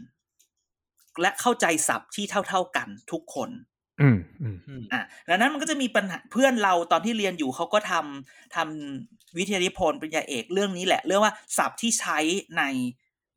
[1.22, 3.50] และเข้าใจศัพท์ที่เท่า ๆกันทุกคน
[4.00, 12.20] อืมอืมอืมอะดังนั้นมันก็จะมีปัญหาเพื่อนเราตอนที่เรียนอยู่เขาก็ทำทำวิทยานิพนธ์ปริญญาเอกเรื่องนี้แหละ เรื่องว่าศัพท์ที่ใช้
[12.58, 12.63] ใน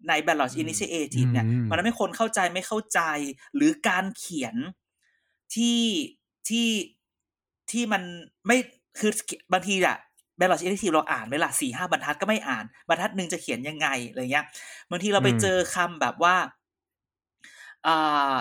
[0.09, 3.01] ใน ballot อืม initiative เนี่ยอืมมันทำให้คนเข้าใจไม่เข้าใจ
[3.57, 4.57] หรือการเขียน
[5.55, 5.81] ที่
[6.49, 6.69] ที่
[7.71, 8.03] ที่มัน
[8.47, 8.57] ไม่
[8.99, 9.13] คือ
[9.53, 9.97] บางทีอะ
[10.39, 14.45] ballot initiative เราอ่านไหมล่ะสี่ห้าบรรทัดก็ไม่อ่านบรรทัดหนึ่งจะเขียนยังไงอะไรเงี้ย
[14.91, 16.35] บางทีเราไปอืมเจอคำแบบว่า
[17.87, 18.35] อ่า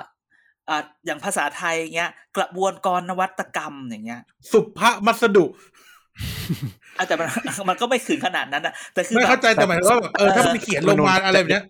[0.71, 5.45] อ่าอย่างภาษาไทยเงี้ย กระบวนกรนวัตกรรมอย่างเงี้ย สุภมัสดุ
[6.97, 7.27] อะแต่มัน
[7.69, 11.65] มันก็ไม่ถึงขนาดนั้นนะแต่คือไม่แบบเข้าใจแต่หมายถึงว่าแบบเออถ้ามันเขียนลงมาอะไรแบบเนี้ย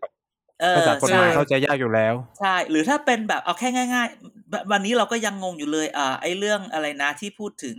[0.62, 7.78] เออภาษากฎหมายใช่เข้าใจยากอยู่แล้ว ใช่ หรือถ้าเป็นแบบเอาแค่ง่าย ๆ วันนี้เราก็ยังงงอยู่เลยอ่าไอ้เรื่องอะไรนะที่พูดถึง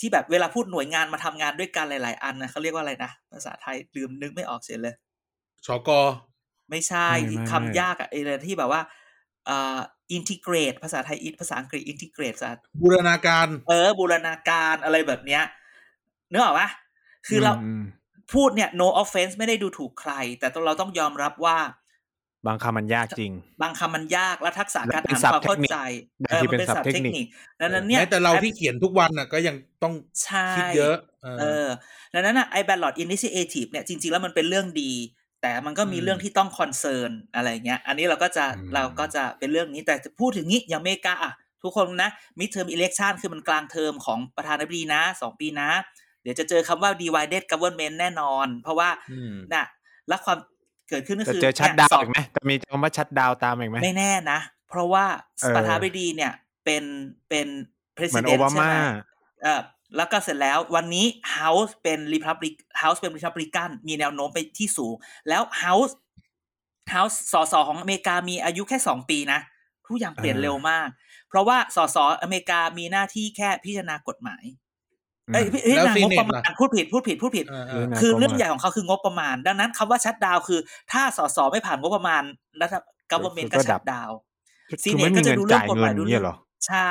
[0.00, 4.94] ที่แบบเวลาพูดหน่วยงานมาทำงานด้วยกันหลาย ๆ อันนะเขาเรียกว่าอะไรนะภาษาไทยลืมนึกไม่ออกเสียเลย
[5.66, 5.90] ชก
[6.70, 8.82] ไม่ใช่ไม่ที่ไม่คำยากอะไอ้อะไรที่แบบว่า
[9.48, 9.78] อ่า
[10.12, 15.42] อินทิเกรต ภาษาไทยอินภาษาอังกฤษอินทิเกรตภาษาบูรณาการ เออ บูรณาการอะไรแบบเนี้ย
[16.30, 16.68] นึกออกปะ
[17.26, 17.82] คือเราม
[18.32, 21.58] พูดเนี่ย no offense ไม่ได้ดูถูกใคร แต่เราต้องยอมรับว่า
[22.46, 23.32] บางคำมันยากจริง
[23.62, 25.78] บางคำมันยากและทักษะการและเป็นอ่านศัพความท์เข้าเทคนิคใจ
[26.22, 27.26] บางทีเป็นมัศัพท์เทคนิค
[27.60, 29.94] ดังนั้นเนี่ยแม้แต่เราที่เขียนทุกวันน่ะก็ยังต้อง
[30.24, 31.68] ใช่คิดเยอะเออเออ
[32.14, 34.92] ดังนั้นอะไอ้ ballot initiative เนี่ยจริง ๆ แล้วมันเป็นเรื่องดี
[35.42, 41.32] แต่มันก็มีอืมเรื่องที่ต้อง concern อะไรเงี้ย อันนี้เราก็จะอืมเราก็จะเป็นเรื่องนี้แต่พูดถึงนี้อย่างอเมริกาอะ
[41.62, 45.68] ทุกคนนะ midterm election คือมันกลางเทอมของประธานาธิบดีนะสองปีนะ
[46.22, 49.64] เดี๋ยวจะเจอคำว่า divided government แน่นอน เพราะว่าอืมน่ะ
[50.08, 50.38] แล้วความ
[50.88, 55.04] เกิดขึ้นก็จะคือเจอ shutdown อีกไหมจะมีคำว่า shutdown ตามอีกไหมไม่แน่นะ เพราะว่า
[55.42, 56.32] เออประธานาธิบดีเนี่ย
[56.64, 56.84] เป็น
[57.28, 57.46] เป็น
[58.10, 58.74] เหมือน president โอบาใช่มาไหม
[59.42, 59.60] เออ
[59.96, 61.06] แล้วก็เสร็จแล้ววันนี้
[61.36, 64.94] House เป็น Republic House เป็น Republican มีแนวโน้มไปที่สูง
[65.28, 65.92] แล้ว House
[66.92, 69.40] House สสของอเมริกามีอายุแค่สองปีนะ
[69.86, 70.88] ทุกอย่างเปลี่ยนเออเร็วมาก
[71.28, 74.44] เพราะว่าสสอเมริกามีหน้าที่แค่พิจารณากฎหมาย
[75.32, 80.60] เอ้ยพิพิจารณางบประมาณพูดผิดพูดผิดพูดผิดเออเอเรื่อองนั้นคือก็เรื่องมาใหญ่ของเขาคืองบประมาณ ดังนั้นคำว่าชัดดาวน์คือ
[80.92, 82.22] ถ้าสสไม่ผ่านงบประมาณ
[82.60, 82.74] รัฐ
[83.10, 84.16] กั v เ r อร์เมนก็ก็ดัชับดดาวน์
[84.68, 86.90] คือซีคือเนไม่ตมีก็จะเงินดูเรื่อจ่างยกฎหเงิมานยดูเนี่เรื่ยองเหรอใช่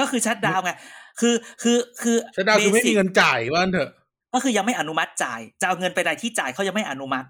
[0.00, 0.72] ก็คือชัดดาวน์ไง
[1.20, 3.90] คือคือคือชัดดาวน์คือไม่มี basic เงินจ่ายว่างั้นเถอะ
[4.34, 7.26] ก็คือยังไม่อนุมัติจ่ายจะเอาเงินไปใดที่จ่ายเขายังไม่อนุมัติ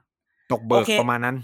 [0.52, 1.36] ตกเบิโอกเคประมาณนั้น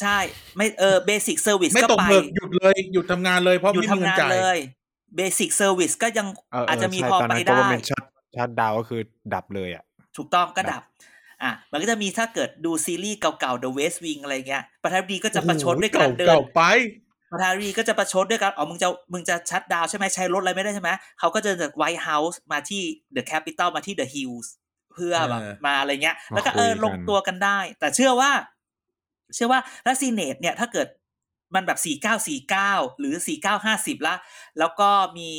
[0.00, 0.18] ใช่
[0.56, 4.58] ไม่เออเบสิกเซอร์วิสไม่ก็ตกไปเบิกหยุดเลยหยุดทำงานเลยเพราะอยู่ไม่มีทำเงินงานจ่ายเลย
[5.16, 8.02] เบสิกเซอร์วิสก็ยังเออเอออาจจะมีใช่พอตอนไปนั้นได้ government ชัด
[8.36, 9.00] ชัดดาวน์ก็คือ
[9.34, 9.84] ดับเลยอะ
[10.16, 10.84] ถูกต้องก็ดัดับบ
[11.42, 16.62] อะ มันก็จะมีถ้าเกิดดูซีรีส์เก่าๆ The West Wing อะไรเงี้ย ประธานาธิบดีก็จะประชดด้วยการเดินเก่าไป
[17.30, 22.82] ประธานาธิบดีก็จะประชดด้วยการอ๋อมึงจะมึงจะ shutdown ใช่ไหมใช้รถอะไรไม่ได้ใช่ไหมเขาก็จะเดินจาก White House มาที่
[23.16, 24.48] The Capitol มาที่ The Hill
[24.92, 28.30] เพื่อแบบเออมาอะไรเงี้ยมาแล้วก็เออคุยกันลงตัวกันได้ แต่เชื่อว่า
[29.34, 30.88] เชื่อว่า Senate เนี่ยถ้าเกิด
[31.54, 34.14] มันแบบสี่เก้าสี่เก้าหรือสี่เก้าห้าสิบละ
[34.58, 35.30] แล้วก็มี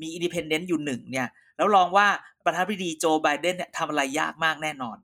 [0.00, 2.06] มี independent อยู่หนึ่งเนี่ย แล้วลองว่า
[2.44, 4.96] ประธานาธิบดีโจไบเดนเนี่ยทำอะไรยากมากแน่นอน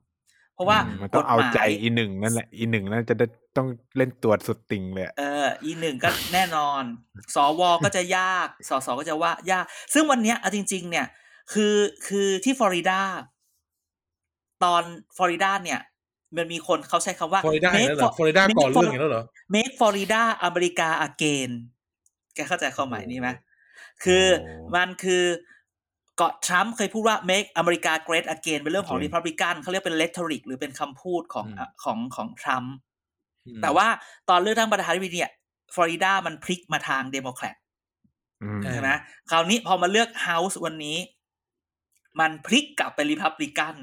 [0.57, 3.25] เพราะว่าอืมมันต้องเอากฎหมยใจอีหนึ่งนั่นแหละอีหนึ่งนั่นจะได้
[3.57, 3.67] ต้อง
[3.97, 6.83] เล่นตัวสุดติงเลยอะเอออีหนึ่งก็แน่นอน
[7.35, 11.05] สวก็จะยากสสก็จะว่ายาก ซึ่งวันเนี้ยเอาจริง ๆ เนี่ย
[11.53, 11.75] คือ
[12.07, 12.99] คือที่ฟลอริดา
[14.63, 14.83] ตอน
[15.17, 15.79] ฟลอริดาเนี่ย
[16.37, 19.23] มันมีคนเขาใช้คำว่าฟลอริดา make แล้วเหรอ For- ฟลอริดา make ก่อเรื่อง For- อย่างนั้นเหรอ
[19.55, 21.49] make Florida อเมริกา again
[22.35, 23.29] แกเข้าใจความหมายนี้ไหม
[24.03, 24.25] คือ
[24.75, 25.23] มันคือ
[26.17, 32.73] เกาะทรัมป์เคยพูดว่า make America great again เป็นเรื่องของ Republican เขาเรียกเป็น rhetoric หรือเป็นคำพูดของอืมของของทรัมป์
[33.45, 33.87] อืมแต่ว่า
[34.29, 35.31] ตอนเลือกตั้งประธานาธิบดีเนี่ย
[35.75, 37.55] ฟลอริดามันพลิกมาทางเดโมแครต
[38.43, 38.89] อืมเออใช่ไหม
[39.29, 40.97] คราวนี้พอมาเลือก House วันนี้
[42.19, 43.75] มันพลิกกลับไปริพับลิกัน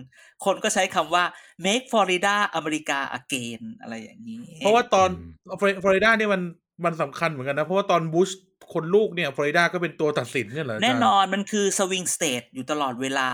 [0.45, 1.25] คนก็ใช้คำว่า
[1.65, 5.09] make Florida America again อะไรอย่างนี้ เพราะว่าตอน
[5.83, 6.43] ฟลอริดาเนี่ยมัน
[6.85, 8.31] มันสำคัญเหมือนกันนะ เพราะว่าตอนบุช
[8.75, 13.31] คนลูกเนี่ยฟลอริดาก็เป็นตัวตัดสินเนี่ยเหรออาจารย์แน่นอนมันคือสวิงสเตทอยู่ตลอดเวลา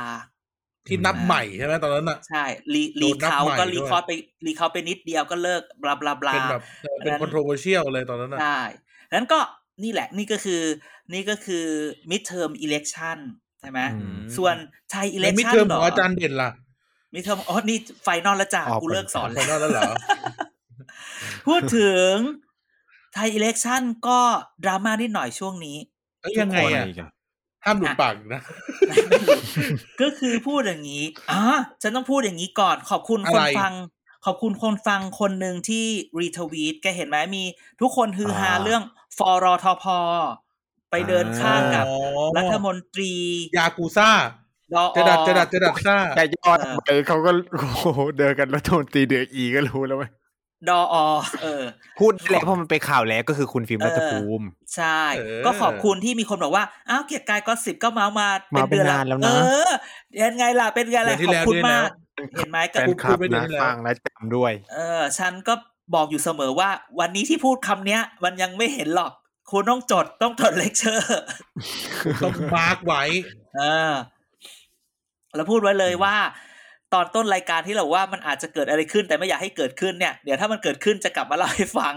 [0.88, 4.10] ที่นับใหม่ใช่ไหมตอนนั้นอะใช่รีโดรีนนับเขาใหม่ก็ด้วยรีคอร์ไป
[4.46, 8.60] รีคอร์ไปนิดเดียวก็เลิกบลาบลาบลาเป็นแบบเออเป็นอันนั้น controversial เลยตอนนั้นอะใช่
[9.12, 9.38] นั้นก็
[9.82, 10.62] นี่แหละนี่ก็คือ
[11.12, 11.64] นี่ก็คือ
[12.10, 13.18] midterm election
[13.60, 14.54] ใช่ไหมอืมส่วน
[14.90, 16.50] ไทยในมิด election เทอมเหขรองออาจารย์เด่นล่ะ
[17.14, 19.90] มิดเทอมอ๋อนี่ไฟนอลแล้วจ้ะออกกูเลิกสอนไปแล้วนอกแล้วเหรอ
[21.46, 22.14] พูดถึง
[23.14, 24.20] ไทยอิเล็กชันก็
[24.64, 25.76] ดราม่านิดหน่อยช่วงนี้
[26.20, 27.10] เอ้ยยังไงคนอะอีกอะ
[27.64, 28.42] ห้ามหลุดปากอีกนะ
[30.00, 31.42] ก็คือพูดอย่างนี้อ่า
[31.82, 33.74] ฉันต้องพูดอย่างนี้ก่อน ขอบคุณคนอะไรฟัง
[34.26, 35.84] ขอบคุณคนฟังคนหนึ่งที่
[36.20, 37.44] รีทวีตแกเห็นไหมมี
[37.80, 38.82] ทุกคนฮือฮาเรื่อง
[39.16, 39.84] ฟอรอทพ
[40.90, 41.96] ไปเดินข้างกับอ๋อ
[42.38, 43.12] รัฐมนตรี
[43.56, 44.10] ยากูซ่า
[44.74, 50.04] ดอจะดัดจะดัดจะดัดซ่าแค่ยอดเออไปเขาก็โอ้โหเดินกันรัฐมนตรีเดืออีก็รู้แล้วไหม
[50.68, 50.80] ดอ
[51.42, 51.64] เออ
[52.00, 54.44] พูดได้แล้วเพราะมันไปนข่าวแล้วก็คือคุณฟิล์มรัฐภูมิ
[54.76, 59.30] ใช่เออก็ขอบคุณที่มีคนบอกว่า อ้าวเกียรติกายก็สิบก็เมาส์มาเป็นมาเป็นเดือนนานแล้วนะ เอ
[59.68, 59.70] อ
[60.18, 65.54] เป็นไงล่ะเป็นไงล่ะเดือนที่ขอบคุณแล้วมากด้วยนะเห็นไหมก็แฟนคลับพูดไปเดือนนะที่แล้วฟังและจำด้วย เออ ฉันก็
[65.94, 66.70] บอกอยู่เสมอว่า
[67.00, 69.12] วันนี้ที่พูดคำเนี้ย มันยังไม่เห็นหรอก
[69.50, 71.20] คุณต้องจดต้องจดเลคเชอร์
[72.22, 73.02] ต้องมาร์กไว้
[73.56, 73.92] เออ
[75.36, 76.16] แล้วพูดไว้เลยว่า
[76.94, 81.96] ตอนต้นรายการที่เราว่ามันอาจจะเกิดอะไรขึ้นแต่ไม่อยากให้เกิดขึ้นเนี่ยเดี๋ยวถ้ามันเกิดขึ้นจะกลับมาเล่าให้ฟัง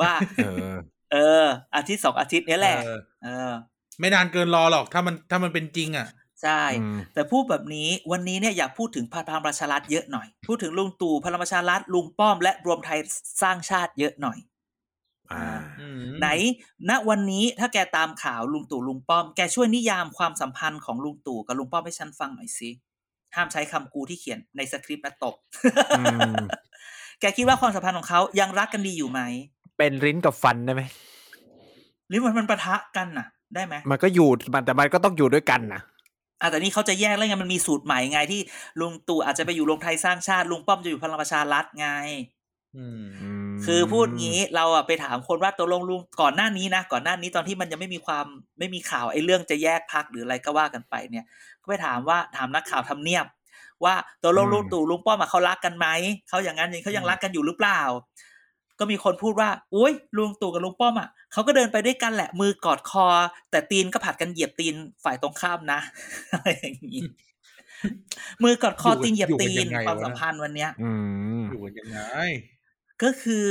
[0.00, 0.72] ว่า เออ
[1.12, 1.44] เออ
[1.76, 3.52] อาทิตย์สองอาทิตย์เนี้ยแหละเออเออ
[4.00, 6.08] ไม่นานเกินรอหรอกถ้ามันถ้ามันเป็นจริงอะ
[6.42, 12.98] ใช่อืมแต่พูดแบบนี้วันนี้เนี่ยอยากพูดถึงพลังประชารัฐเยอะหน่อย พูดถึงลุงตู่พลังประชารัฐลุงป้อมและรวมไทย
[13.42, 14.38] สร้างชาติเยอะหน่อย
[15.32, 15.46] อ่า
[15.80, 16.28] อืมไหน
[16.88, 22.70] ณวันนี้ถ้าแกตามข่าวลุงตู่ลุงป้อม แกช่วยนิยามความสัมพันธ์ของลุงตู่กับลุงป้อมให้ฉันฟังหน่อยสิ
[23.36, 25.34] ห้ามใช้คำกูที่เขียนในสคริปต์นะตก
[25.98, 26.34] อืม
[27.20, 29.20] แกคิดว่าความสัมพันธ์ของเขายังรักกันดีอยู่ไหม
[29.78, 30.82] เป็นลิ้นกับฟันได้ไหม
[32.08, 35.82] หรือมันมันปะทะกันน่ะ ได้ไหมมันก็อยู่มันแต่มันก็ต้องอยู่ด้วยกันนะ
[36.40, 38.40] อะแต่นี่เขาจะแยกแล้วไงมันมีสูตรใหม่ไงที่
[38.80, 42.37] ลุงตู่อาจจะไปอยู่รวมไทยสร้างชาติลุงป้อมจะอยู่พลังประชารัฐไงอืมม
[43.64, 48.26] คือพูดงี้เราอะไปถามคนว่าตกลงลุงก่อนหน้านี้นะก่อนหน้านี้ตอนที่มันยังไม่มีความ
[48.58, 51.24] ไม่มีข่าวไอ้เรื่องจะแยกพักหรืออะไรก็ว่ากันไปเนี่ย
[51.60, 53.26] ก็ไปถามว่าถามนักข่าวทำเนียบ
[53.84, 55.86] ว่าตกลงลุงตู่ลุงป้อมอะเขารักกันไหม
[56.28, 57.80] เขาอย่างนั้นอย่างนี้เขายังรักกันอยู่หรือเปล่า
[58.78, 63.06] ก็มีคนพูดว่าอุ้ยลุงตู่กับลุงป้อมอะเขาก็เดินไปด้วยกันแหละมือกอดคอ
[63.50, 65.80] แต่ตีนก็ผัดกันเหยียบตีนฝ่ายตรงข้ามนะ
[66.32, 67.00] อะไรอย่างนี้
[68.42, 70.90] มือกอดคอตีนเหยียบตีนความสัมพันธ์วันเนี้ยอื
[71.38, 72.00] มอยู่กันยังไง
[73.02, 73.46] ก็คือ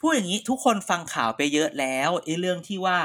[0.00, 2.98] พูดอย่างนี้ทุกคนฟังข่าวไปเยอะแล้วไอ้เรื่องที่ว่า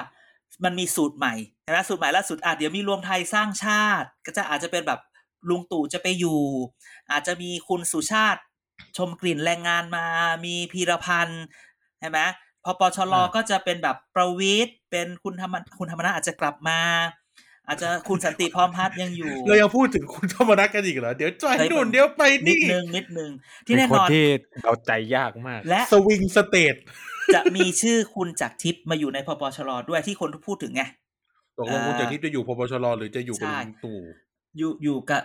[0.64, 5.00] มันมีสูตรใหม่ใช่ไหมสูตรใหม่ล่าสุดอาจเดี๋ยวมีรวมไทยสร้างชาติ ก็จะอาจจะเป็นแบบ
[5.50, 6.42] ลุงตู่จะไปอยู่
[7.12, 8.42] อาจจะมีคุณสุชาติ
[8.98, 10.06] ชมกลิ่นแรงงานมา
[10.46, 11.44] มีพีรพันธ์
[12.00, 12.20] ใช่ไหม
[12.64, 16.80] พอปชรอ่าก็จะเป็นแบบประวิตรเป็นคุณธรรมคุณธรรมนัฐอาจจะกลับมา
[17.68, 23.32] อาจจะคุณสันติพร้อมพัฒน์ยังอยู่ เรายังพูดถึงคุณธรรมนัฐกันอีกเหรอ เดี๋ยวจ่ายเฮ้ยนู่นมันเดี๋ยวไปนิดนี่นึงนิดนึง
[23.66, 24.26] ที่เป็นแน่คนนอนที่
[24.64, 26.76] เราใจยากมาก และสวิงสเตท
[27.36, 30.84] จะมีชื่อคุณจักรทิพย์มาอยู่ในพปชรด้วยที่คนพูดถึงไง
[31.58, 34.00] ตกลงคุณจากทิพย์จะอยู่พบชรหรือจะอยู่กับใช่ลุงตู่
[34.58, 35.22] อยู่อยู่กับ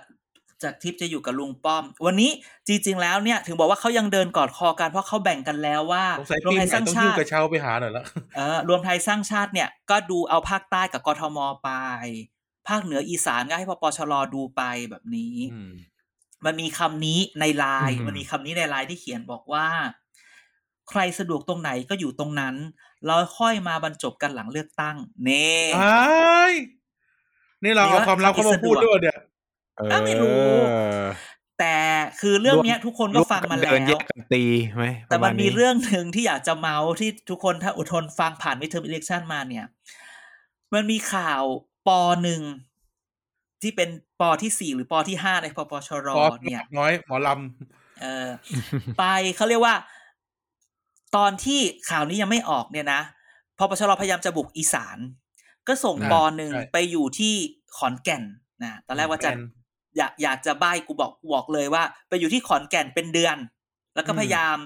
[0.63, 2.31] จากทิพย์จะอยู่กับลุงป้อม วันนี้
[2.69, 8.05] จริง ๆ แล้วเนี่ยถึงบอกว่าเขายังเดินกอดคอกันเพราะเขาแบ่งกันแล้วว่าสงสัยรวมปีไทใหยม่สร้างต้องชายิ้วติกระเช้าไปหาหน่อยละ
[8.37, 11.71] เออรวมไทยสร้างชาติเนี่ยก็ดูเอาภาคใต้กับกทมไป
[12.69, 15.73] ภาคเหนืออีสานก็ให้พปชรดูไปแบบนี้อืม
[16.45, 19.69] มันมีคำนี้ในไลน์อืมมันมีคำนี้ในไลน์ที่เขียนบอกว่า
[20.91, 22.55] ใครสะดวกตรงไหนก็อยู่ตรงนั้น
[23.07, 26.55] แล้วค่อยมาบรรจบกันหลังเลือกตั้งเน่ไอ้าย
[27.65, 29.19] นี่เรานี่เอาว่าความลับเข้ามาพูดด้วยเนี่ย
[29.81, 30.41] เออะไม่รู้
[31.59, 31.77] แต่
[32.21, 34.43] คือเรื่องเนี้ยทุกคนก็ฟังมาแล้เดินแยวกกันตี
[34.77, 39.67] ไหมแต่มันมีประาณเรื่องหนึ่งที่อยากจะเมาส์ที่ทุกคนถ้าอดทนฟังผ่าน midterm election มาเนี่ย
[40.75, 41.43] มันมีข่าว
[41.87, 41.89] ป
[42.23, 42.43] หนึ่ง
[43.63, 43.89] ที่เป็น
[44.21, 47.29] ปที่สี่หรือปที่ห้าในพปชรพอเนี่ยน้อยหมอล
[48.01, 48.29] เออ
[48.99, 49.05] ไป
[49.37, 49.75] เขาเรียกว่า
[51.17, 53.01] ตอนที่ข่าวนี้ยังไม่ออกเนี่ยนะ
[53.59, 54.99] พปชรพยายามจะบุกอีสาน
[55.69, 57.35] ก็ส่งปหนึ่งไปอยู่ที่
[57.77, 58.23] ขอนแก่น
[58.63, 59.31] นะตอนำแรกว่าจะ
[59.97, 63.37] อยากอยากจะใบ้กูบอกกูบอกเลยว่า ไปอยู่ที่ขอนแก่นเป็นเดือน
[63.95, 64.57] แล้วก็พยายาม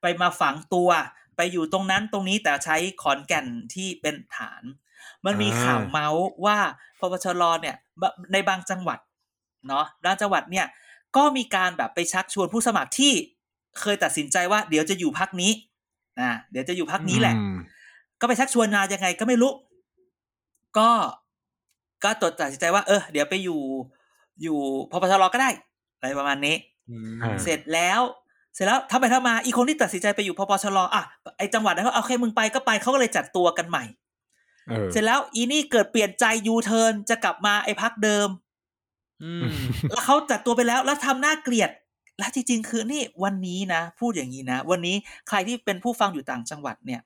[0.00, 0.90] ไปมาฝังตัว
[1.36, 4.62] ไปอยู่ตรงนั้นตรงนี้แต่ใช้ขอนแก่นที่เป็นฐาน
[5.26, 6.58] มันมีข่าวเมาส์ว่า
[6.98, 8.98] พปชรเนี่ยบในบางจังหวัด
[9.68, 10.66] เนาะบางจังหวัดเนี่ย
[11.16, 13.12] ก็มีการแบบไปชักชวนผู้สมัครที่
[13.80, 15.52] เคยตัดสินใจว่าเดี๋ยวจะอยู่พักนี้
[16.20, 17.56] นะเดี๋ยวจะอยู่พักนี้แหละอืม
[18.20, 19.52] ก็ไปชักชวนมายังไงก็ไม่รู้
[20.78, 20.90] ก็
[22.04, 23.60] ก็ตัดตัดสินใจว่า เออ เดี๋ยวไปอยู่
[24.42, 24.58] อยู่
[24.90, 25.50] พปชรก็ได้
[25.98, 26.56] อะไรประมาณนี้
[26.90, 28.00] อืมอ่าเสร็จแล้ว
[28.54, 31.02] เสร็จแล้วทำไปทำมาอีกคนที่ตัดสินใจไปอยู่พปชรอะ
[31.38, 33.84] ไอจังหวัดนั้นเขาเอาแค่มึงไปก็ไปเขาก็เลยจัดตัวกันใหม่
[34.68, 38.28] เออเสร็จแล้วอีนี่เกิดเปลี่ยนใจยูเทิร์นจะกลับมาไอพักเดิม
[39.22, 39.44] อืม
[39.90, 41.70] แล้วเขาจัดตัวไปแล้วแล้วทำหน้าเกลียด
[42.18, 44.96] และจริงๆ คือนี่วันนี้นะ พูดอย่างนี้นะ วันนี้
[45.28, 47.00] ใครที่เป็นผู้ฟังอยู่ต่างจังหวัดเนี่ย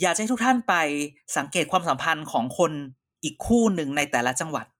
[0.00, 0.74] อยากจะให้ทุกท่านไป
[1.36, 2.72] สังเกตความสัมพันธ์ของคน
[3.24, 4.79] อีกคู่หนึ่งในแต่ละจังหวัดอื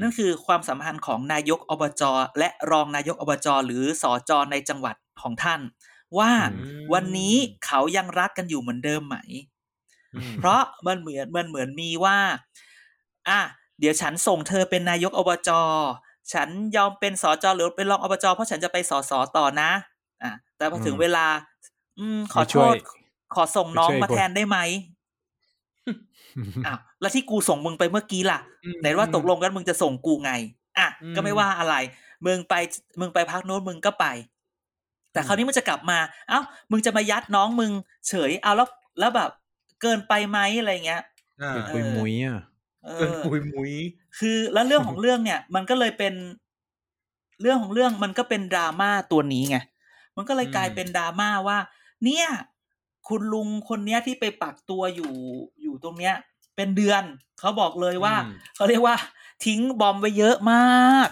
[0.00, 2.02] นั่นคือความสัมพันธ์ของนายกอบจ
[2.38, 5.60] และรองนายกอบจหรือสอจในจังหวัดของท่าน
[6.18, 6.38] ว่าอื
[6.88, 7.34] มวันนี้
[7.66, 9.16] เขายังรักกันอยู่เหมือนเดิมไหม
[10.14, 12.18] อืมเพราะมันเหมือนมันเหมือนมีว่า
[13.28, 13.40] อะ
[13.80, 15.50] เดี๋ยวฉันส่งเธอเป็นนายกอบจ
[16.32, 19.70] ฉันยอมเป็นสอจหรือเป็นรองอบจเพราะฉันจะไปสอสอต่อนะ
[20.22, 21.26] อะแต่พอถึงอืมเวลา
[21.98, 22.76] อืมขอไม่โทช่วยษ
[23.34, 24.58] ขอส่งน้องไม่ช่วยมาคนแทนได้ไหม
[26.66, 30.32] อ้าวแล้วที่กูส่งมึงไปเมื่อกี้ล่ะอืมไหนว่าตกลงกันมึงจะส่งกูไง
[30.78, 31.74] อะอืมก็ไม่ว่าอะไร
[32.26, 32.54] มึงไป
[33.00, 34.06] มึงไปพักโน้นมึงก็ไป
[35.12, 37.72] แต่คราวนี้มึงจะกลับมา เอ้า มึงจะมายัดน้องมึง
[38.08, 39.30] เฉย เอาแล้วแล้วแบบ
[39.82, 41.02] เกินไปไหมอะไรเงี้ย
[41.42, 42.40] อ่าเป็นปุยมุ้ยอะ
[42.84, 43.72] เอเกินอปุยมุย
[44.18, 46.14] คือแล้วเรื่องของเรื่องเนี่ย มันก็เลยเป็น
[47.40, 49.58] เรื่องของเรื่องมันก็เป็นดราม่าตัวนี้ไง
[50.16, 51.58] มันก็เลยกลายเป็นดราม่าว่า
[52.04, 52.26] เนี่ย
[53.08, 55.12] คุณลุงคนเนี้ยที่ไปปักตัวอยู่
[55.62, 56.14] อยู่ตรงเนี้ย
[56.56, 57.02] เป็นเดือน
[57.40, 58.96] เขาบอกเลยว่าอืมเขาเรียกว่า
[59.46, 61.08] ทิ้งบอมไว้เยอะมาก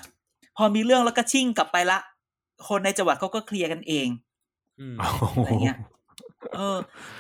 [0.57, 1.99] พอมีเรื่องแล้วก็ชิ่งกลับไปละ
[2.69, 4.09] คนในจังหวัดเขาก็เคลียร์กันเอง
[4.81, 4.97] อืม
[5.35, 5.77] อะไรเงี้ย
[6.55, 6.77] เออ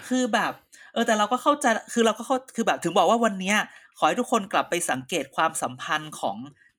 [0.08, 0.52] คือแบบ
[0.94, 3.56] อแต่เราก็เข้าใจคือเราก็เข้าคือแบบถึงบอกว่าวันเนี้ย
[3.98, 6.36] ขอให้ทุกคนกลับไปสังเกตความสัมพันธ์ของ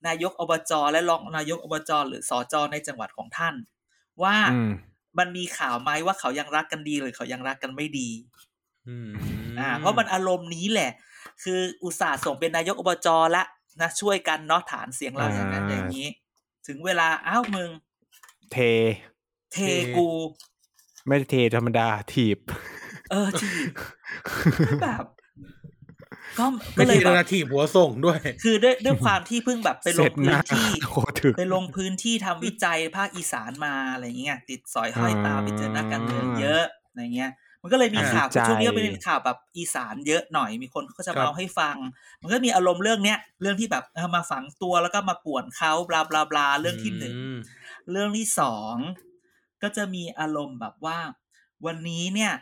[0.07, 3.55] นายกอบจ และรองนายกอบจ หรือสจในจังหวัดของท่าน
[4.23, 4.59] ว่าอื
[5.17, 8.09] มมันมีข่าวไหมว่าเขายังรักกันดีหรือเขายังรักกันไม่ดี
[8.87, 9.11] อืม
[9.59, 10.91] อ่า เพราะมันอารมณ์นี้แหละ
[11.43, 13.43] คืออุตส่าห์ส่งเป็นนายกอบจละ
[13.81, 16.07] นะช่วยกันเนาะฐานเสียงเราอย่างนั้นอ่าอย่างนี้
[16.67, 17.69] ถึงเวลาอ้าวมึง
[18.51, 18.57] เท
[19.53, 19.57] เท
[19.97, 20.07] กู
[21.07, 22.39] ไม่ได้เทธรรมดาถีบ
[23.11, 23.47] เออที
[24.81, 25.03] แบบ
[26.39, 26.45] ก็
[26.75, 41.77] ไม่ก็เลทียแบละบนาทีหัวส่งด้วย คือด้วยด้วยความที่เพิ่งแบบไปลเสร็งจหพื้น้านที่โคตรถึกไปลงพื้นที่ทำวิจัยภาคอีสานมาอะไรอย่างเงี้ยติดสอยห้อยตามไปเจอนักการเมืองเยอะอะไรเงี้ย มันก็เลยมีอ่าข่าววิจัยช่วงนี้ก็เป็นข่าวแบบอีสานเยอะหน่อยมีคนก็จะครับมาเอาให้ฟัง
[42.21, 47.39] มันก็มีอารมณ์เรื่องเนี้ยเรื่องที่แบบเออมาฝังตัวแล้วก็มาป่วนเขาบลาบลาบลาเรื่องที่หนึ่งม
[47.91, 48.75] เรื่องที่สอง
[49.63, 50.99] ก็จะมีอารมณ์แบบว่า
[51.65, 52.33] วันนี้เนี่ย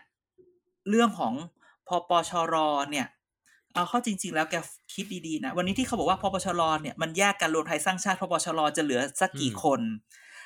[0.89, 1.34] เรื่องของ
[1.88, 2.55] พปชร
[2.91, 3.08] เนี่ย
[3.75, 4.55] เอาเข้าจริง ๆ แล้วแก
[4.93, 9.81] คิดดีๆนะ วันนี้ที่เขาบอกว่าพปชรเนี่ยมันแยกกันรวมไทยสร้างชาติพปชรจะเหลือสักกี่คน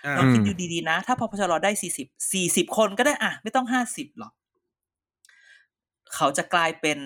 [0.05, 4.33] อ่าลองคิดดูดีๆนะ ถ้าพปชรได้สี่สิบสี่สิบคนก็ได้อะไม่ต้องห้าสิบหรอก
[6.15, 6.97] เขาจะกลายเป็น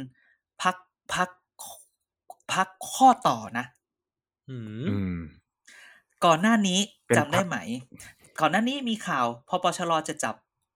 [0.62, 0.75] พัก
[1.13, 1.29] พัก
[2.53, 3.65] พักข้อต่อนะ
[4.49, 5.17] อืมอืม
[6.25, 7.57] ก่อนหน้านี้เป็นจำได้พรรคไหม
[8.39, 10.36] ก่อนหน้านี้มีข่าวพปชรจะจับ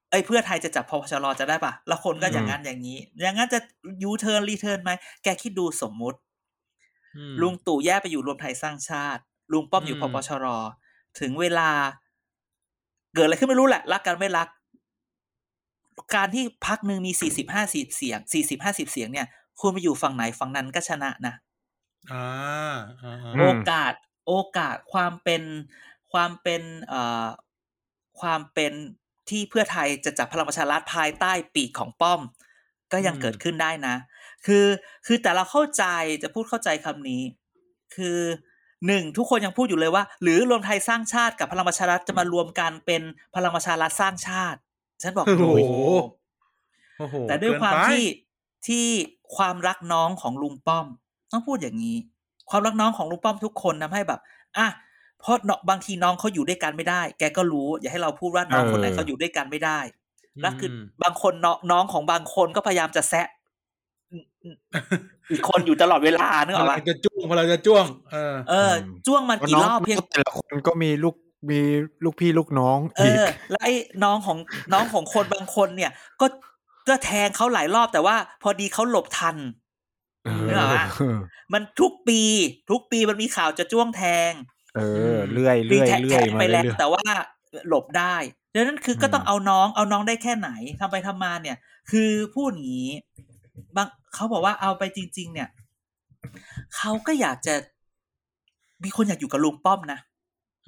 [0.10, 3.60] เอ้ยเพื่อไทยจะจับพปชรจะได้ปะแล้วคนก็อย่างนั้นอย่างนี้ อย่างนั้นจะ
[4.04, 4.92] U-turn return ไหม
[5.24, 6.20] แกคิดดูสมมุติ
[7.16, 10.46] อืมลุงตู่แยกไปอยู่รวมไทยสร้างชาติ ลุงป้อมอยู่พปชรอืม
[11.20, 11.70] ถึงเวลา
[13.14, 14.48] เกิดอะไรขึ้นไม่รู้แหละ รักกันไม่รัก
[16.16, 19.28] การที่พรรคหนึ่งมีสี่สิบห้าสิบเสียงสี่สิบห้าสิบเสียงเนี่ย
[19.60, 21.34] คุณไปอยู่ฝั่งไหนฝั่งนั้นก็ชนะนะ
[22.12, 22.26] อ่า
[23.02, 23.94] อ่าอ่าอืมโอกาส
[24.28, 25.44] โอกาสความเป็น
[26.12, 27.28] ความเป็นเอ่อ
[28.20, 28.74] ความเป็น
[29.32, 32.22] ที่เพื่อไทยจะจับพลังประชารัฐภายใต้ปีกของป้อม
[32.92, 33.96] ก็ยังเกิดขึ้นได้นะ
[34.46, 34.66] คือ
[35.06, 35.84] คือแต่เราเข้าใจ
[36.24, 37.22] จะพูดเข้าใจคำนี้
[37.96, 38.20] คือ
[38.88, 43.02] หนึ่งทุกคนยังพูดอยู่เลยว่า หรือรวมไทยสร้างชาติกับพลังประชารัฐจะมารวมกันเป็น
[43.36, 44.60] พลังประชารัฐสร้างชาติ
[45.02, 45.88] ฉันบอกโอ้โหโอ้
[46.98, 48.04] โอ้โหแต่ด้วยความเกินไปที่
[48.68, 48.86] ที่
[49.36, 50.86] ความรักน้องของลุงป้อม
[51.32, 51.98] ต้องพูดอย่างนี้
[52.50, 54.20] ความรักน้องของลุงป้อมทุกคนทำให้แบบ
[54.58, 54.68] อะ
[55.20, 59.80] เพราะเนาะบางทีน้องเขาอยู่ด้วยกันไม่ได้ แกก็รู้ อย่าให้เราพูดว่าน้องคนไหนเออเขาอยู่ด้วยกันไม่ได้
[60.42, 60.70] แล้วคือ
[61.04, 63.28] บางคนน้องน้องของบางคนก็พยายามจะแซะ
[65.32, 68.74] อีกคนอยู่ตลอดเวลานึกออกเราปะจะจ้วงเราจะจ้วง เออ เออ
[69.08, 71.16] จ้วงมันกี่รอบเพียงแต่ละคนก็มีลูก
[71.50, 71.60] มี
[72.04, 74.38] ลูกพี่ลูกน้องเออีกอแล้วไอ้น้องของ
[74.74, 76.28] น้องของคนบางคนเนี่ย ก็
[76.90, 79.36] ก็แทงเขาหลายรอบแต่ว่า พอดีเขาหลบทัน
[80.26, 80.86] เออนึกออกปะ
[81.54, 82.22] มันทุกปี
[82.70, 84.32] ทุกปีมันมีข่าวจะจ้วงแทง
[84.76, 84.80] เอ
[85.14, 87.04] อเลื่อยปีเลื่อยแทงเลื่แทอยงมาไปแล้วเรื่อยแต่ว่า
[87.68, 88.16] หลบได้
[88.54, 90.50] ดังนั้นคือก็ต้องอืมเอาน้องเอาน้องได้แค่ไหน
[90.80, 91.58] ทำไปทำมาเนี่ย
[91.92, 92.92] คือพูดอย่างนี้
[93.76, 95.50] บางเขาบอกว่าเอาไปจริง ๆ เนี่ย
[96.76, 97.56] เขาก็อยากจะ
[98.84, 100.00] มีคนอยากอยู่กับลุงป้อมนะ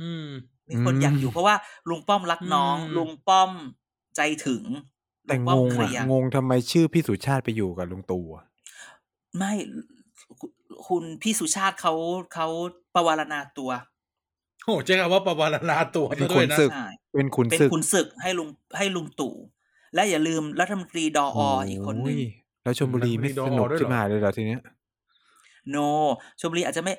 [0.02, 0.28] อืม
[0.70, 1.56] มีคนอยากอยู่เพราะว่า
[1.90, 3.52] ลุงป้อมรักน้องอืมลุงป้อม
[4.16, 8.46] ใจถึงๆแต่ลุงป้อมงเคลียอะร์งงทำไมชื่อพี่สุชาติไปอยู่กับลุงตู่อะ
[9.38, 9.54] ไม่
[10.40, 10.52] คุณ
[10.88, 11.94] คุณพี่สุชาติเขา
[12.34, 12.48] เขา
[12.96, 13.72] ประวารณาตัว
[14.64, 19.36] โอ้ใช้คำว่าประวารณาตัวเป็นซะขุด้วยนนะศึกใช่เป็นขุนเป็นศึกขุนศึกให้ลุงให้ลุงตู่
[19.96, 22.24] และอย่าลืมรัฐมนตรีดอออีกคนหนึ่งโย
[22.64, 24.62] แล้วชลบุรีไม่มันมีดอสนุกด้วยเหรอขึ้นมาเลยเหรอทีเนี้ย
[25.70, 25.78] โน
[26.40, 26.94] ชมบุรีอาจจะไม่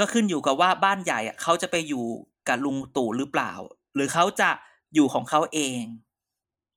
[0.00, 2.04] ก็ขึ้นอยู่กับว่าบ้านใหญ่อะเขาจะไปอยู่
[2.48, 3.52] กับลุงตู่หรือเปล่า
[3.94, 4.50] หรือเขาจะ
[4.94, 5.82] อยู่ของเขาเอง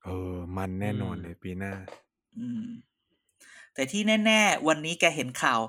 [0.04, 1.72] เออ มันแน่นอนอืมเลยปีหน้า
[2.38, 2.64] อืม
[3.74, 5.60] แต่ที่แน่ ๆ วันนี้แกเห็นข่าว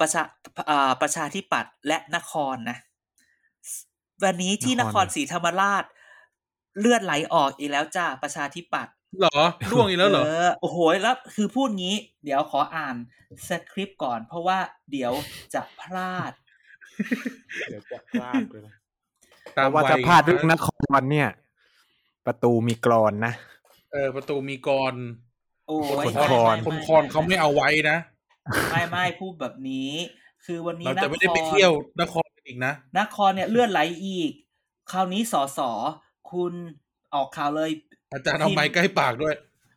[0.00, 0.22] ประชา
[0.70, 2.78] อ่าประชาธิปัตย์และนครนะ
[4.24, 5.84] วันนี้ที่นนคครรศรีธรรมราช
[6.80, 12.96] เลือดไหลออกอีกแล้วจ้าประชาธิปัตย์เหรอล่วงอีกแล้วเหรอเออโอ้โหแล้วคือพูดงี้ เดี๋ยวขออ่าน
[13.48, 14.58] สคริปต์ก่อน เพราะว่า
[14.90, 15.12] เดี๋ยว
[15.54, 16.32] จะพลาด
[17.68, 18.62] เดี๋ยวจะพลาดเลย
[19.52, 21.28] เพตามราะว่าวัยถ้าพลาดเรื่องนครเนี่ย
[22.26, 23.32] ประตูมีกรอนนะ
[23.92, 24.94] เออ ประตูมีกร
[25.66, 27.96] โอ้ยคนไม่คอนไม่คนไม่คอนเขาไม่เอาไว้นะ
[28.70, 29.90] ไม่ไม่พูดแบบนี้
[30.44, 34.30] คือวันนี้เรานจะไม่ได้คไปรเที่ยวนครกันอีกนะนครเนี่ยเลื่อนไหลอีก
[34.90, 35.70] คราวนี้สอสอ
[36.32, 36.52] คุณ
[37.14, 37.70] ออกข่าวเลย
[38.12, 39.34] อาจารย์เอาไม้ใกล้ปากด้วย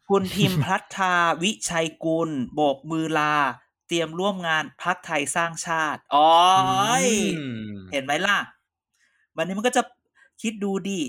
[0.10, 3.36] คุณพิมพ์พัฒาวิชัยกุลโบกมือลา
[3.88, 6.32] เตรียมร่วมงานพักไทยสร้างชาติอ๋อ
[7.04, 7.06] ย
[7.38, 8.38] อืมเห็นไหมล่ะ
[9.38, 9.82] วันนี้มันก็จะ
[10.42, 11.00] คิดดูดิ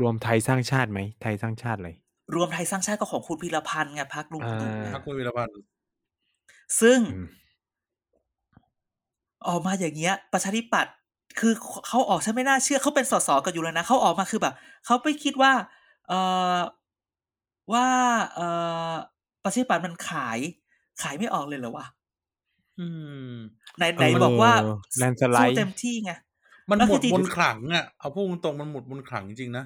[0.00, 1.90] รวมไทยสร้างชาติไหมไทยสร้างชาติอะไร
[2.34, 5.54] รวมไทยสร้างชาติก็ของคุณพีรพันธ์ไงพักลุงตู่อ่าพักคุณวีรพันธ์
[6.80, 7.24] ซึ่งอืม
[9.48, 10.94] ออกมาอย่างเงี้ย ประชาธิปัตย์
[11.40, 11.52] คือ
[11.86, 14.54] เขาออกฉันไม่น่าเชื่อเขาเป็นสสกันอยู่แล้วนะเขาออกมาคือแบบ
[14.84, 15.52] เขาไปคิดว่า
[16.08, 16.12] เอ
[16.56, 16.58] อ
[17.72, 17.86] ว่า
[18.34, 18.40] เอ
[18.92, 18.94] อ
[19.44, 20.38] ประชาธิปัตย์มันขาย
[21.02, 21.86] ขายไม่ออกเลยเหรอวะ
[22.78, 22.86] อื
[23.32, 23.34] ม
[23.76, 26.12] ไหนไหนบอกว่าเออแลนสไลสู้ด์เต็มที่ไง
[26.70, 29.64] มันแล้วหมคือดจริงมนต์ขลังอะเอาพูดตรงๆมันหมดมนต์ขลังจริงๆนะ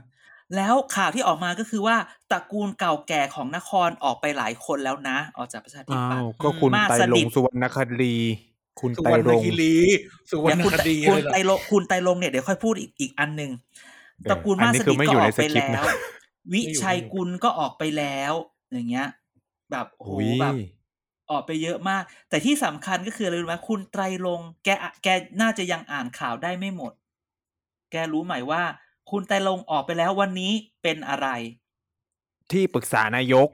[0.54, 1.96] แล้วข่าวที่ออกมาก็คือว่า
[2.30, 8.16] ตระกูลเก่าแก่ของนครออกไปหลายคนแล้วนะ ออกจากประชาธิอ้าปัตวย์ก็คุณมากไตรสลนิงทสุวรรณคดี
[8.80, 9.76] คุณสุไตรวรรณรงคีรี
[10.30, 13.50] สุวรรณเดี๋ยวคุณคดีคุณเลยเหรอไตรลงคุณไตรลงเนี่ยเดี๋ยวค่อยพูดอีกอีกอันหนึ่ง
[14.22, 15.86] เออตระกูลอันมานี้สคือนิทไม่ก็อยู่อในอกไปสคริปต์แล้นะว
[16.52, 18.32] วิไม่อยู่ชัยไม่อยู่กุลก็ออกไปแล้ว
[18.72, 19.08] อย่างเงี้ย
[19.70, 20.54] แบบโอ้โหอุ้ยแบบ
[21.30, 25.08] ออกไปเยอะมาก แต่ที่สำคัญก็คืออะไรรู้ไหมคุณไตรลงค์แกอะแก
[25.40, 26.92] น่าจะยังอ่านข่าวได้ไม่หมด
[27.92, 28.62] แกรู้ไหมว่า
[29.10, 31.28] คุณไตรลงค์ออกไปแล้ววันนี้เป็นอะไร
[32.52, 33.48] ที่ปรึกษานายก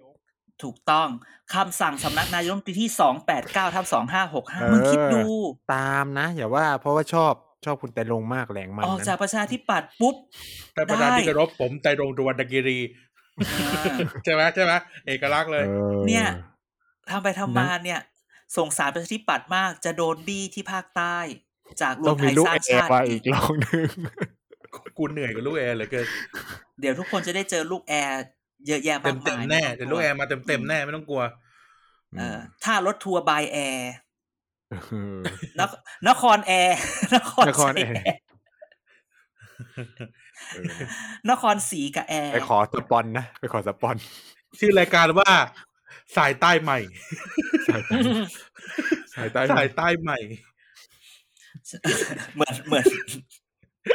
[0.63, 1.09] ถูกต้อง
[1.55, 5.27] คำสั่งสำนักนายกรัฐมนตรีที่สองแปดเก้าทับสองห้าหกห้าเออมึงคิดดู
[5.75, 7.33] ตามนะ อย่าว่าเพราะว่าชอบ
[7.65, 10.15] ชอบคุณไตรรงค์มากแรงมันออกนั้นจากประชาธิปัตย์ปุ๊บ
[10.77, 12.79] ท่านประธานได้ที่เคารพผมใจรงสุวรรณคีรี
[13.41, 13.85] อ่า
[14.25, 14.73] ใช่ไหมใช่ไหม
[15.07, 16.27] เอกลักษณ์เลยออเนี่ย
[17.11, 18.01] ทำไปทำมานะเนี่ย
[18.57, 21.19] สงสารประชาธิปัตย์มากจะโดนบี้ที่ภาคใต้
[21.83, 23.89] จากรต้วอมงไทมียลูกสร้างแอชาร์ติมาอีอีกกรอบหนึ่ง
[24.99, 26.07] กูเหนื่อยกับลูกแอร์เหลือเกิน
[26.81, 28.23] เดี๋ยวทุกคนจะได้เจอลูกแอร์
[28.67, 31.23] เยอะแยะเต็มากมเต็มามยแน่ไม่เดี๋ยวต้ลูองกกแอลัวร์มาเต็มเต็มๆแน่ไม่ต้องกลัว
[32.17, 33.93] เออถ้ารถทัวร์บายแอร์
[34.71, 35.19] เออ
[35.61, 35.73] นค
[36.09, 36.79] นครแอร์
[37.17, 38.21] นครนครศรีแอร์แอร์
[40.53, 40.85] เออ
[41.31, 43.97] นครศรีกับแอร์ไปขอสปอนนะไปขอสปอน
[44.59, 45.33] ชื่อรายการว่า
[46.17, 46.79] สายใต้ใหม่
[49.15, 50.19] สายใต้สายใต้ใหม่
[52.35, 52.85] เหมือนเหมือน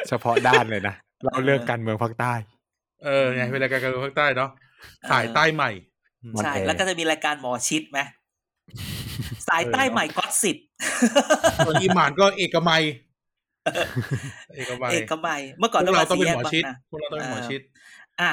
[0.10, 2.34] เฉพาะด้านเลยนะเราเรื่องการเมืองภาคใต้
[3.04, 4.50] เออไงเป็นรายการการเมืองภาคใต้เนาะ
[5.12, 5.72] สายใต้ใหม่
[6.36, 8.00] มันใช่แอร์แล้วก็จะมีรายการหมอชิดไหม
[9.48, 10.66] สายใต้ใหม่ก็อตสิทธิ์
[11.66, 12.84] ส่วนอีหมานก็เอกมัย
[14.56, 17.62] เอกมัยเอกมัยเมื่อก่อนพวกเราต้องเป็นสี่หมอแยกชิดบางนาพวกเราต้องเป็นหมอชิด
[18.22, 18.32] อะ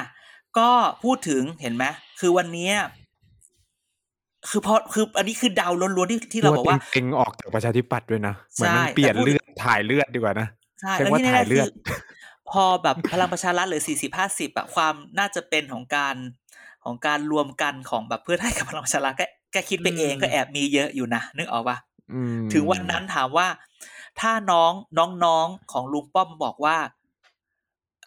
[0.57, 0.69] ก็
[1.03, 1.85] พูดถึงเห็นไหม
[2.19, 2.75] คือวันเนี้ย
[4.49, 10.47] คือเพราะคืออันนี้คือเดาล้วนๆที่ที่เราบอกว่าเต็งๆออกจากประชาธิปัตย์ด้วยนะเหมือนมันใช่เปลี่ยนแต่พูดเลือดถ่ายเลือดดีกว่านะ
[10.81, 11.69] ใช่เรียแล้วกว่าที่แน่ถ่ายๆเลืคืออด
[12.49, 16.15] พอแบบพลังประชารัฐเหรือสี่สิบห้าสิบอะความน่าจะเป็นของการ
[16.83, 21.77] ของการรวมกันของแบบเพื่อไทยกับพลังประชารัฐก็ก็คิดไปเองอืมก็แอบมีเยอะอยู่นะนึกออกปะ
[22.13, 23.47] อืมถึงวันนั้นถามว่า
[24.19, 24.71] ถ้าน้อง
[25.25, 26.77] น้องๆของลุงป้อมบอกว่า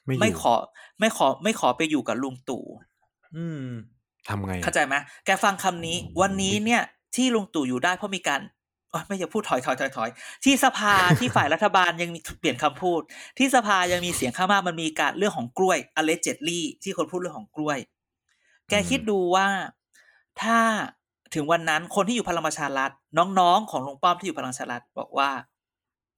[0.07, 0.55] ไม่อยู่ไม่ขอ
[1.01, 2.65] ไม่ขอ ไม่ขอไปอยู่กับลุงตู่
[3.37, 3.65] อืม
[4.29, 4.95] ทำไงเข้าใจไหม
[5.27, 6.83] แกฟังคำนี้ วันนี้เนี่ย
[7.17, 8.58] ที่ลุงตู่อยู่ได้เพราะมีการอ๋อ
[9.07, 10.11] ไม่อย่าพูดถอยถอยถอยถอย
[10.45, 13.01] ที่สภาที่ฝ่ายรัฐบาลยังมีเปลี่ยนคำพูด
[13.39, 17.79] ที่สภายังมีเสียงข้างมากมันมีการเรื่องของกล้วย allegedly ที่คนพูดเรื่องของกล้วย
[18.69, 19.47] แกคิดดูว่า
[20.43, 20.59] ถ้า
[21.35, 25.31] ถึงวันนั้นคนที่อยู่พลังประชารัฐน้องๆ ของลุงป้อมที่อยู่พลังประชารัฐบอกว่า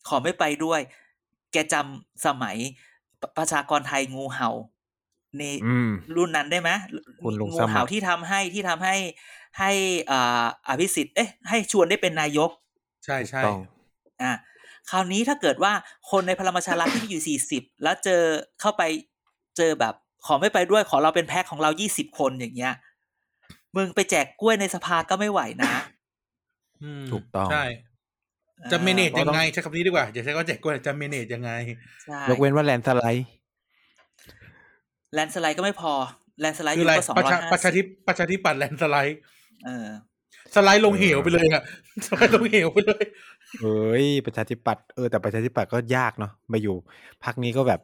[0.08, 0.80] ขอไม่ไปด้วย
[1.52, 2.56] แกจำสมัย
[3.20, 4.50] ปประชากรไทยงูเห่า
[5.38, 6.70] ในอืมรุ่นนั้นได้ไหม
[7.22, 8.96] คุณลุงงูสมัครเห่าที่ทำให้ที่ทำให้
[9.58, 9.70] ให้
[10.10, 12.50] อ่าอภิสิทธิ์เอ๊ะให้ชวนได้เป็นนายก
[13.04, 13.60] ใช่ใช่ต้อง
[14.22, 14.32] อะ
[14.90, 15.72] คราวนี้ถ้าเกิดว่า
[16.10, 18.22] คนในพลังประชารัฐที่มีอยู่สี่สิบแล้วเจอ
[18.60, 18.82] เข้าไป
[19.56, 19.94] เจอแบบ
[20.26, 22.74] ขอไม่ไปด้วยขอเราเป็นแพ็คของเรายี่สิบคนอย่างเงี้ย
[23.76, 25.72] มึงไปแจกกล้วยในสภาก็ไม่ไหวนะ
[26.82, 27.64] อืมถูกต้องใช่
[28.72, 31.50] จะเมเนจก็ยังต้องไงใช้คำนี้ดีกว่าอย่าใช้ก็แจกกล้วยจะเมเนจยังไง
[32.04, 33.26] ใช่ยกเว้นว่าแลนด์สไลด์
[35.14, 35.92] แลนด์สไลด์ก็ไม่พอ
[36.40, 39.18] แลนด์สไลด์อคือยู่อะไรก็สองประร้อยชาห้าประชาสิธิบประชาธิปัตย์แลนด์สไลด์
[39.64, 39.88] เออ
[40.54, 41.62] สไลด์ลงเหวไปเลยอะ
[42.06, 43.04] สไลด์ลงเหวไปเลย
[43.60, 46.76] เอ้ยประชาธิปัตย์เออแต่ประชาธิปัตย์ก็ยากเนาะมาอยู่
[47.24, 47.80] พรรคนี้ก็แบบ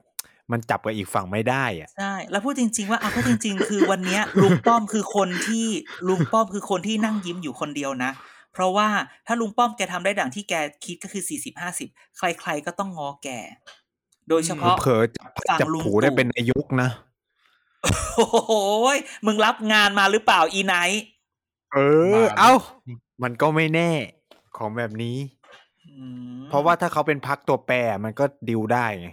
[0.52, 5.66] มันจับกับอีกฝั่งไม่ได้อะใช่แล้วพูดจริง ๆ ว่าเอาก็จริง ๆ คือวันเนี้ยลุงป้อมคือคนที่
[6.08, 8.10] ลุงป้อมคือคนที่นั่งยิ้มอยู่คนเดียวนะ
[8.52, 8.88] เพราะว่า
[9.26, 13.28] ถ้าลุงป้อมแกทำได้ดังที่แกคิดก็คือสี่สิบห้าสิบใคร ๆ ก็ต้องงอแก
[14.28, 16.88] โดยเฉพาะเผลอๆจับฝั่งจับลุงผูได้ตู่เป็นนายกนะ
[17.82, 18.52] โอ้โห
[18.96, 21.04] ยมึงรับงานมาหรือเปล่าอีไนท์
[21.76, 21.80] เอ
[22.20, 22.52] อ เอ้า
[23.22, 23.90] มันก็ไม่แน่
[24.56, 25.16] ของแบบนี้
[25.86, 29.08] อืมเพราะว่าถ้าเขาเป็นพักตัวแปรมันก็ดิวได้ไง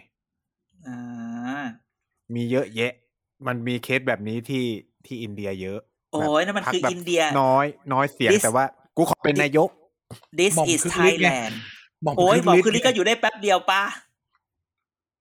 [0.88, 1.00] อ่า
[2.34, 2.92] มีเยอะแยะ
[3.48, 4.66] มันมีเคสแบบนี้ที่
[5.06, 5.80] ที่อินเดียเยอะ
[6.14, 8.66] โอ้ยนั่นมันพรรคือแบบอินเดีย น้อย น้อยเสียง This- แต่ว่า
[8.98, 9.70] กูขอเป็นนายก
[10.40, 11.54] this หม่อม is คึกฤทธิ์ไง Thailand
[12.04, 13.84] หม่อมโอ้ยคึกบอกฤทธิ์คือนี่ก็อยู่ได้แป๊บเดียวป่ะ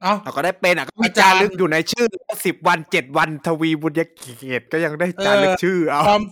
[0.03, 2.07] เอ้าเราก็ได้เป็นอะก็มีอาจาจารย์รึกอยู่ในชื่อ
[2.47, 6.23] สิบวันเจ็ดวันทวีบุญยเกียรติก็ยังได้จารึกชื่อเอาความ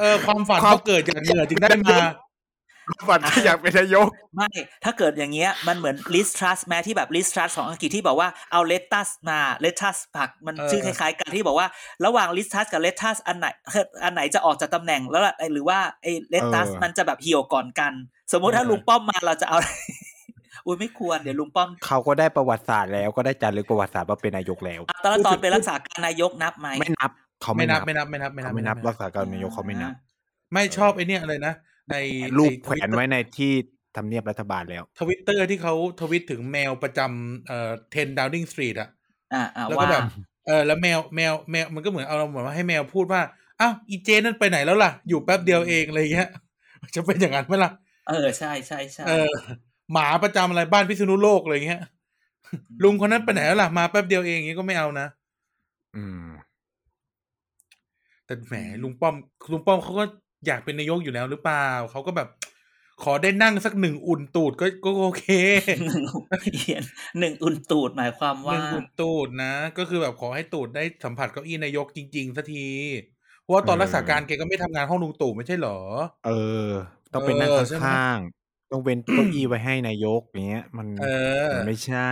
[0.00, 1.96] เออความฝันความเขาเกิดจากเหงื่อจึงได้มา
[3.08, 4.06] ฝันก็อยากเป็นนายก
[4.36, 4.50] ไม่
[4.84, 11.68] ถ้าเกิดอย่างเงี้ยมันเหมือน Liz Truss แม้ที่แบบ Liz Truss ของอังกฤษที่บอกว่าเอา lettuce มา lettuce ผักมันเออชื่อคล้ายๆกันที่บอกว่า
[12.04, 13.46] ระหว่าง Liz Truss กับ lettuce อันไหน
[14.04, 17.92] อันไหนจะออกจากตำแหน่งแล้วล่ะหรือว่าไอ้ lettuce เออมันจะแบบเหี่ยวก่อนกัน
[18.32, 19.58] สมมติถ้าลุงป้อมมาเราจะเอา
[20.66, 27.10] อุ้ยไม่ควรเดี๋ยวลุงป้อมเขาก็ได้ประวัติศาสตร์แล้วก็ได้จารึกประวัติศาสตร์ว่าเป็นนายกแล้วอะตอนตอนเป็นรักษาการนายกนับไหมไม่นับ
[27.42, 29.92] เขาไม่ไม่นันับบไม่นับไม่นับไม่นับเขาไม่นับรักษาการนายกเขาไม่นับ
[30.52, 31.54] ไม่ชอบไอเนี่ยอะไรนะ
[31.90, 31.96] ใน
[32.38, 33.52] รูปแขวนไว้ในที่
[33.96, 38.88] ทำเนียบรัฐบาลแล้วทวิตเตอร์ที่เขาทวิตถึงแมวประจำเอ่อ10 Downing Street อะ
[39.34, 40.02] อ่าอ่าแล้วก็ว่าแบบ
[40.46, 43.20] เออแล้วแมวแมวแมวมันก็เหมือนเอาเหมือนว่าให้แมวพูดว่า
[43.60, 46.28] อ้าวอีเจนั่นไปไหนแล้วล่ะ อยู่แป๊บเดียวเองอะไรเงี้ย
[46.94, 47.70] จะเป็นอย่างนั้นไหมล่ะ
[48.08, 49.32] เออใช่ใช่ใช่เออ
[49.92, 51.82] หมาประจำอะไรบ้านพิษณุโลกอะไรเงี้ย
[52.82, 55.06] ลุงคนนั้นไปไหนแล้วล่ะมาแป๊บเดียวเองอย่างงี้ก็ไม่เอานะ
[55.96, 56.26] อืม
[58.26, 59.14] แต่แหมลุงป้อม
[59.52, 60.04] ลุงป้อมเขาก็
[60.46, 62.28] อยากเป็นนายกอยู่แล้วหรือเปล่าเขาก็แบบ
[63.02, 65.26] ขอได้นั่งสักหนึ่งอุ่นตูดก็ก็โอเค
[65.86, 66.02] หนึ่ง
[66.58, 66.82] เขียน
[67.18, 72.68] หนึ่งอุ่นตูดหมายความหว่านึ่งอุ่นตูดนะก็คือแบบขอให้ตูดได้สัมผัสเก้าอี้นายกจริงๆสักที
[73.40, 75.78] เพราะว่าตอนเออรักษาการแกก็ไม่ทำงานห้องลุงตู่ไม่ใช่เหรอ
[76.26, 76.30] เอ
[76.66, 76.70] อ
[77.12, 78.41] ต้องไปนั่งเออใช่ไหมข้างๆ
[78.72, 81.06] ต้องเว้นเก้าอี้ไว้ให้นายกอย่างเงี้ย มันเอ
[81.46, 82.10] อ มันไม่ใช่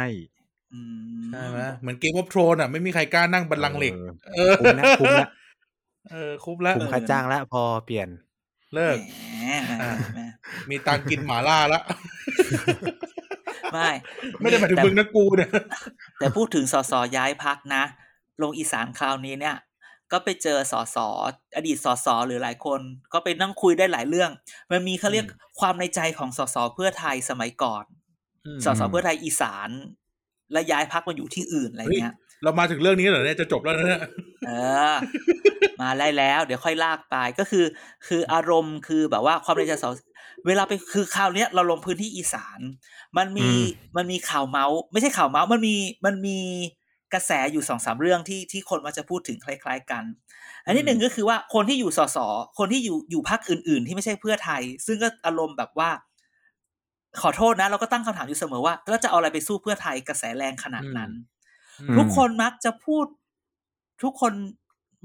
[0.74, 0.80] อื
[1.18, 3.92] มใช่ไหมเหมือนเกมวอ t โทรนอะไม่มีใครกล้านั่งบันลังก์เหล็ก
[4.34, 5.28] เออเออคุ้มนะคุ้มละ
[6.10, 8.08] เออคุ้มแล้วคุ้มค่าจ้างแล้วพอเปลี่ยน
[8.74, 8.96] เลิก
[9.40, 9.72] แหมแหม
[10.14, 10.20] แหม
[10.70, 11.80] มีตังค์กินหมาล่าละ
[13.72, 13.88] ไม่
[14.38, 15.50] ไม่ได้หมายถึงแต่มึงนะกูเนี่ย
[16.18, 17.82] แต่พูดถึงสสย้ายพักนะ
[18.42, 19.56] ลงอีสานคราวนี้เนี่ย
[20.12, 20.96] ก็ไปเจอสส
[21.56, 22.80] อดีตสสหรือหลายคน
[23.12, 24.30] ก็ไปนั่งคุยได้หลายเรื่อง
[24.70, 25.26] มันมีเขาเรียก
[25.60, 27.84] ความในใจของสสเพื่อไทยสมัยก่อน
[28.64, 29.70] สสเพื่อไทยอีสาน
[30.52, 34.02] และย้ายพักมาอยู่ที่อื่นอะไรเงี้ย เรามาถึงเรื่องนี้เหรอเนี่ยจะจบแล้วนะเนี่ย
[34.46, 34.50] เอ
[34.92, 34.94] อ
[35.80, 37.64] มาไล่แล้ว เดี๋ยวค่อยลากไปก็คือ
[38.06, 39.92] คืออารมณ์คือแบบว่าความในใจสาว
[40.46, 42.60] เวลาไปคือคราวเนี้ยเราลงพื้นที่อีสาน
[43.18, 43.64] มันมีอืม
[43.96, 46.38] มันมีข่าวเมาส์ไม่ใช่ข่าวเมาส์มันมีมันมี
[47.14, 50.04] กระแสอยู่สองสามเรื่องที่ที่คนมาจะพูดถึงคล้าย ๆ กัน
[50.64, 52.18] อันที่หนึ่งก็คือว่าคนที่อยู่สส
[52.58, 55.90] คนที่อยู่อยู่พักอื่น ๆ ที่ไม่ใช่เพื่อไทย ซึ่งก็อารมณ์แบบว่า
[57.20, 61.10] ขอโทษนะ เราก็ตั้งคำถามอยู่เสมอว่าแล้วจะเอาอะไรไปสู้เพื่อไทยกระแสแรงขนาดนั้น
[61.80, 63.06] อืมทุกคนมักจะพูด
[64.02, 64.32] ทุกคน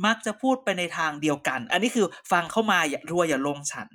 [0.06, 3.90] มักจะพูดไปในทางเดียวกัน อันนี้คือฟังเข้ามาอย่ารัวอย่าลงฉัน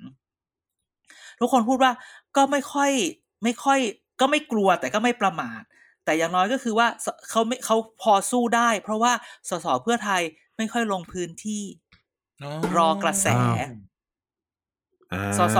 [1.39, 1.91] ทุกคนพูดว่า
[2.35, 2.91] ก็ไม่ค่อย
[3.43, 3.79] ไม่ค่อย
[4.21, 5.61] ก็ไม่กลัวแต่ก็ไม่ประมาท
[6.05, 9.13] แต่อย่างน้อยก็คือว่าสเขาไม่เขาพอสู้ได้ เพราะว่า
[9.49, 10.21] สสเพื่อไทย
[10.57, 11.63] ไม่ค่อยลงพื้นที่
[12.75, 13.27] รอกระแส
[15.13, 15.57] อ่าสส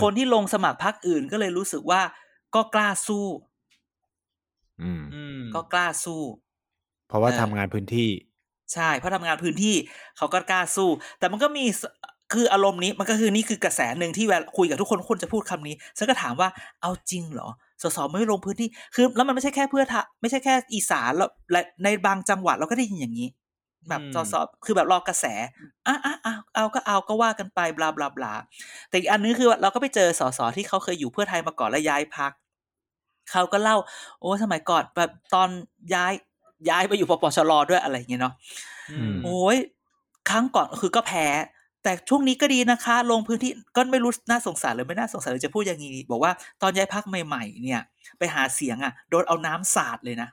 [0.00, 2.02] คนที่ลงสมัครพรรคอื่นก็เลยรู้สึกว่า
[2.54, 3.26] ก็กล้าสู้
[4.82, 6.22] อืมอืมก็กล้าสู้
[7.08, 8.10] เพราะว่าเออทำงานพื้นที่
[8.72, 9.76] ใช่เพราะทำงานพื้นที่
[10.16, 10.88] เขาก็กล้าสู้
[11.18, 11.82] แต่มันก็มีส
[12.32, 16.48] คืออารมณ์นี้มันก็คือนี่คือกระแสหนึ่งที่เวลาคุยกับทุกคนทุกคนจะพูดคำนี้ฉันก็ถามว่า
[16.82, 17.48] เอาจริงเหรอ
[17.84, 23.28] สสไม่ลงพื้นที่คือแล้วมันไม่ใช่แค่เพื่อทะไม่ใช่แค่อีสานแล้วและในบางจังหวัดเราก็ได้ยินอย่างนี้
[23.88, 25.24] แบบสสคือแบบรอกระแส
[25.86, 28.34] อะอะอะเอาก็เอาก็ว่ากันไปบลาบลาบลา
[28.88, 32.32] แต่อีกอันนึงคือเราก็ไปเจอสสที่เขาเคยอยู่เพื่อไทยมาก่อนแล้วย้ายพัก
[33.30, 33.76] เขาก็เล่า
[34.20, 35.48] โอ้สมัยก่อนแบบตอน
[35.94, 36.12] ย้าย
[36.70, 38.34] ย้ายไปอยู่ปปชรด้วยอะไรอย่างเงี้ยเนาะ
[38.90, 39.56] อืมโอ้ย
[40.30, 41.26] ครั้งก่อนคือก็แพ้
[41.84, 46.32] แต่ช่วงนี้ก็ดีนะคะ ลงพื้นที่ก็ไม่รู้น่าสงสารหรือไม่น่าสงสารหรือจะพูดอย่างนี้ดีบอกว่า
[46.62, 47.82] ตอนย้ายพักใหม่ ๆ เนี่ย
[48.18, 50.28] ไปหาเสียงอะโดนเอาน้ำสาดเลยนะ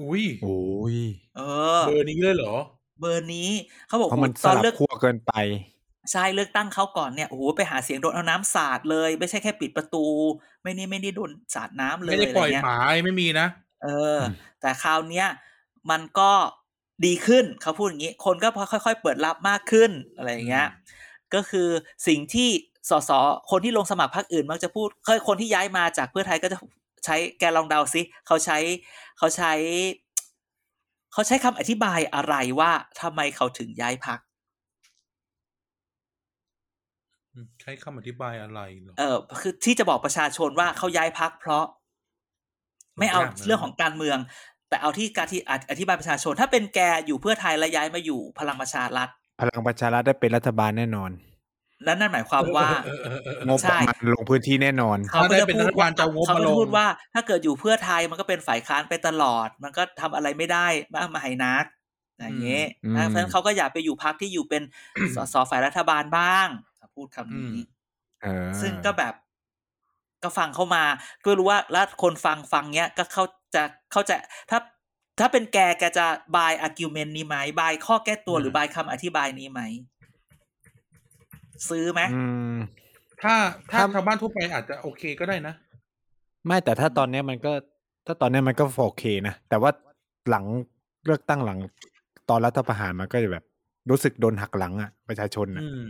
[0.00, 0.58] อุ้ยโอ้
[0.94, 0.96] ย
[1.36, 1.40] เอ
[1.78, 2.56] อ เบอร์นี้เลยเหรอ
[3.00, 3.50] เบอร์นี้
[3.88, 5.32] เขาบอกเพราะมันสตอนลับเลือกขั้วเกินไป
[6.12, 10.06] ใช่เลือกตั้งเขาก่อนเนี่ยโอ้โหไปหาเสียงโดนเอาน้ำสาดเลย ไม่ใช่แค่ปิดประตู
[10.62, 13.46] ไม่นี่ไม่ได้โดนสาดน้ำเลยไม่ได้ปล่อยะรเงี้หมาไม่มีนะ
[13.84, 15.26] เอออมแต่คราวเนี้ย
[15.90, 16.30] มันก็
[17.04, 20.68] ดีขึ้นเขาพูดอย่างนี้ คนก็ค่อยๆ เปิดรับมากขึ้นอะไรอย่างเงี้ย
[21.34, 21.68] ก็คือ
[22.06, 22.48] สิ่งที่
[22.90, 23.10] สส
[23.50, 26.58] คนที่ลงสมัครพรรคอื่นมักจะพูดเคยคนที่ย้ายมาจากเพื่อไทยก็จะ
[27.04, 28.58] ใช้แกลองเดาซิเขาใช้
[29.18, 29.52] เขาใช้
[31.12, 32.70] เขาใช้คำอธิบายอะไรว่า
[33.00, 34.18] ทำไมเขาถึงย้ายพัก
[37.32, 41.64] อืมใช้คำอธิบายอะไรเหรอเออคือที่จะบอกประชาชนว่าเขาย้ายพักเพราะ
[42.98, 44.18] ไม่เอายากนะเรื่องของการเมือง
[44.74, 49.08] แต่เอาที่การที่อธิบายประชาชน ถ้าเป็นแกอยู่เพื่อไทยและย้ายมาอยู่พลังประชารัฐ
[49.40, 51.10] พลังประชารัฐได้เป็นรัฐบาลแน่นอน
[51.84, 60.66] แล้วนั่นหมายความว่าเออเออเออเอองบประมาณลงพื้นที่แน่นอนเขาก็ถ้าได้จะเป็นพูดรัฐบาลจะเอางบเขามาก็ลจะงพูดว่า ถ้าเกิดอยู่เพื่อไทยมันก็เป็นฝ่ายค้านไปตลอด มันก็ทำอะไรไม่ได้
[60.96, 61.64] มากมายนัก
[62.18, 64.62] อย่างเงี้ยอืมนะเพราะฉะนั้นเขาก็อยากไปอยู่พักที่อยู่เป็น
[65.16, 66.46] สสฝ่ายรัฐบาลบ้าง
[66.78, 67.58] เขาพูดคำนี้
[68.22, 69.14] เออซึ่งก็แบบ
[70.24, 70.84] ก็ฟังเข้ามา
[71.24, 73.24] ก็รู้ว่าแล้วคนฟังฟังเนี้ยก็เขา
[73.54, 74.16] จะเขาใจะ
[74.50, 74.58] ถ้า
[75.20, 79.60] ถ้าเป็นแกแกจะ buy argument นี้ไหม buy ข้อแก้ตัวหรือ buy คำอธิบายนี้ไหม
[81.68, 82.24] ซื้อไหมอื
[82.54, 82.56] ม
[83.22, 83.34] ถ้า
[83.70, 85.54] ถ้าถ้าชาวบ้านทั่วไปอาจจะโอเคก็ได้นะ
[86.46, 87.52] ไม่แต่ถ้าตอนเนี้ยมันก็
[88.06, 89.70] ถ้าตอนเนี้ยมันก็โอเคนะ แต่ว่า
[90.30, 90.44] หลัง
[91.06, 91.58] เลือกตั้งหลัง
[92.30, 93.44] ตอนรัฐประหารมันก็จะแบบ
[93.90, 95.80] รู้สึกโดนหักหลังอะประชาชนอะอืม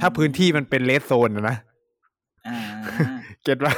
[0.00, 1.56] ถ้าพื้นที่มันเป็นเลสโซนอะนะ
[2.48, 2.58] อ่า
[3.42, 3.72] เก็ตว่า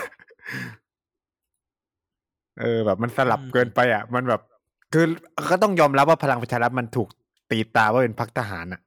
[2.60, 4.40] เออแบบมันสลับอืมเกินไปอะ มันแบบ
[4.92, 5.04] คือ
[5.50, 7.08] ก็ต้องยอมรับว่าพลังประชารัฐมันถูก
[7.50, 8.80] ตีตาว่าเป็นพรรคทหารอะ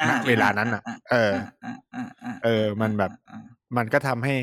[0.00, 1.32] อ่าณเวลานั้นอะอ่าเออ
[1.64, 3.42] อ่าอ่าอ่าเออ มันแบบอ่า
[3.76, 4.34] มันก็ทำให้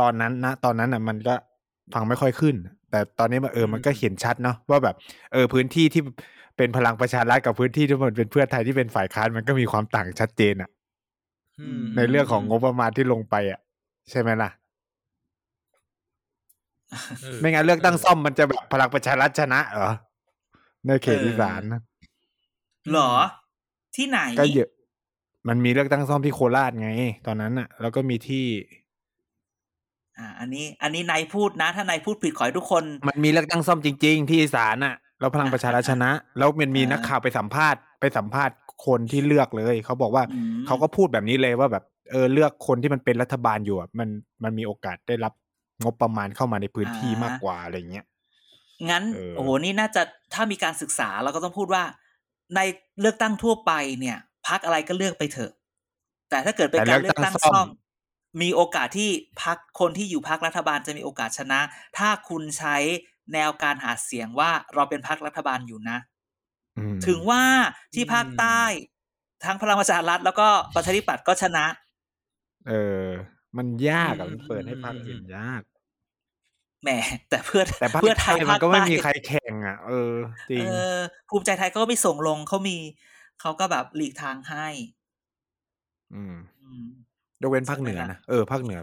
[0.00, 1.34] ตอนนั้นนะตอนนั้นอะ มันก็
[1.94, 2.56] ฟังไม่ค่อยขึ้น
[2.90, 4.94] แต่ตอนนี้มันเออมันก็เห็นชัดเนาะว่าแบบ
[5.32, 6.02] เออ พื้นที่ที่
[6.56, 10.70] เป็นพลังประชารัฐกับพื้นที่ที่มันเป็นเพื่อไทยที่เป็นฝ่ายค้านมันก็มีความต่างชัดเจนอะ
[11.60, 13.60] อืมในเรื่องของงบประมาณที่ลงไปอะ
[14.10, 14.61] ใช่ไหมล่ะเออ
[17.40, 19.90] ไม่งั้นเลือกตั้งซ่อมมันจะแบบพลังประชารัฐชนะเหรอ
[20.86, 21.80] ในเขตอีสานนะ
[22.90, 23.12] เหรอ
[23.96, 24.70] ที่ไหนก็เยอะ
[25.48, 26.90] มันมีเลือกตั้งซ่อมที่โคราชไง
[27.26, 28.46] ตอนนั้นอะแล้วก็มีที่
[30.18, 44.08] อ่า อันนี้ อันนี้นายพูดนะ ถ้านายพูดผิดขอให้ทุกคน มันมีเลือกตั้งซ่อมจริง ๆ ที่อีสานอะแล้วพลังประชารัฐชนะ แล้วมันมีอ่านันักข่าวไปสัมภาษณ์ไปสัมภาษณ์คนที่เลือกเลย เขาบอกว่าอืมเขาก็พูดแบบนี้เลยว่าแบบ เออเลือกคนที่มันเป็นรัฐบาลอยู่อะมัน
[44.42, 45.32] มันมีโอกาสได้รับ
[45.84, 48.06] งบประมาณเข้ามาในพื้นที่มากกว่าอะไรเงี้ย
[48.90, 50.02] งั้นเออโอ้โหนี่น่าจะ
[50.34, 51.84] ถ้ามีการศึกษาเราก็ต้องพูดว่า
[52.54, 52.60] ใน
[53.00, 54.18] เลือกตั้งทั่วไปเนี่ย
[54.48, 55.52] พักอะไรก็เลือกไปเถอะ
[56.30, 57.68] แต่ถ้าเกิดเป็นการเลือกตั้งซ่อม
[58.42, 59.10] มีโอกาสที่
[59.42, 61.60] พักคนที่อยู่พักรัฐบาลจะมีโอกาสชนะ
[61.98, 62.76] ถ้าคุณใช้
[63.32, 65.98] แนวการหาเสียงว่าเราเป็นพักรัฐบาลอยู่นะ
[66.78, 67.42] อืมถึงว่า
[67.94, 68.62] ที่ภาคใต้
[69.44, 71.66] ทั้งพลังประชารัฐแล้วก็ประชาธิปัตย์ก็ชนะ
[72.68, 72.72] เอ
[73.04, 73.06] อ
[73.56, 75.62] มันยากอะอืมมันเปิดให้พรรคอืมเห็นยาก
[76.82, 76.90] แหม
[77.30, 80.12] แต่เพื่อแต่ภาคเพื่อไทไทยยมันก็ไม่ภาใต้มีใครแข่งอะ เออ
[80.50, 80.96] จริงเออ
[81.28, 82.76] ภูมิใจไทยเขาก็ไม่ส่งลงเขามี
[83.40, 84.66] เขาก็แบบหลีกทางให้
[86.14, 86.84] อืมอืม
[87.42, 88.80] ยกเว้นภาคเหนือใช่ไหมนะล่ะเออภาคเหนือ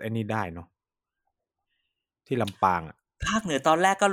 [0.00, 0.66] ไอ้นี่ได้เนาะ
[2.26, 2.96] ที่ลำปางอะ
[3.28, 4.08] ภาคเหนือตอนแรกก็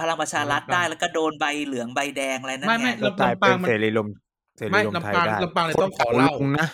[0.00, 4.08] พลังประชารัฐลำปางได้แล้วก็โดนใบเหลืองใบแดงอะไรนั่นไม่ไงไม่ก็กลายเป็นเสรีลม
[4.56, 6.66] เสรีไม่ลมไทยลำปางได้ลำปางเนี่ยคนต้องขอเล่าลงนะ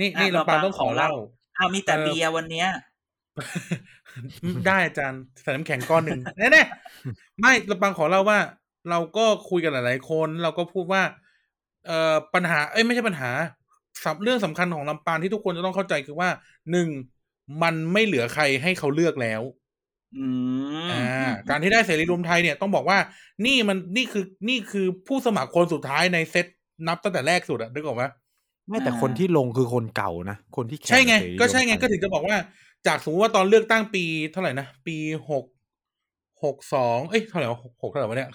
[0.00, 1.10] นี่นี่ลำปางต้องขอเล่า
[1.56, 2.68] อ้าวมีแต่เออเบียร์วันเนี้ย
[4.66, 8.38] ได้อาจารย์ใส่น้ำแข็งก้อนหนึ่งแน่ๆไม่ลำปางขอเล่าว่า
[8.90, 11.02] เราก็คุยกันหลายๆคน เราก็พูดว่า
[11.86, 13.30] เอ่อปัญหา เอ้ยไม่ใช่ปัญหา
[14.04, 16.28] สำเรื่องสำคัญของลำปางที่ทุกคนจะต้องเข้าใจคือว่า
[16.70, 16.88] หนึ่ง
[17.62, 19.42] มันไม่เหลือใครให้เขาเลือกแล้ว
[20.16, 20.26] อื
[20.84, 22.98] มอ่าการที่ได้เสรีรวมไทยเนี่ยต้องบอกว่า
[23.46, 26.46] นี่มันนี่คือนี่คือผู้สมัครคนสุดท้ายในเซต
[26.88, 28.04] นับตั้งแต่แรกสุดอะนึกออกไหม
[28.68, 32.36] ไม่แต่คนที่ลงคือคนเก่านะคนที่แข่งใช่ไงเสรีก็ใช่ไงรวมทยก็ถึงจะบอกว่า
[32.86, 34.96] จากสมมติว่าตอนเลือกตั้งปีเท่าไหร่นะ ปี
[35.30, 35.44] หก
[36.44, 38.30] หกสองเอ้ยเท่าไหร่วะหกหกเท่าไหร่วะเนี่ย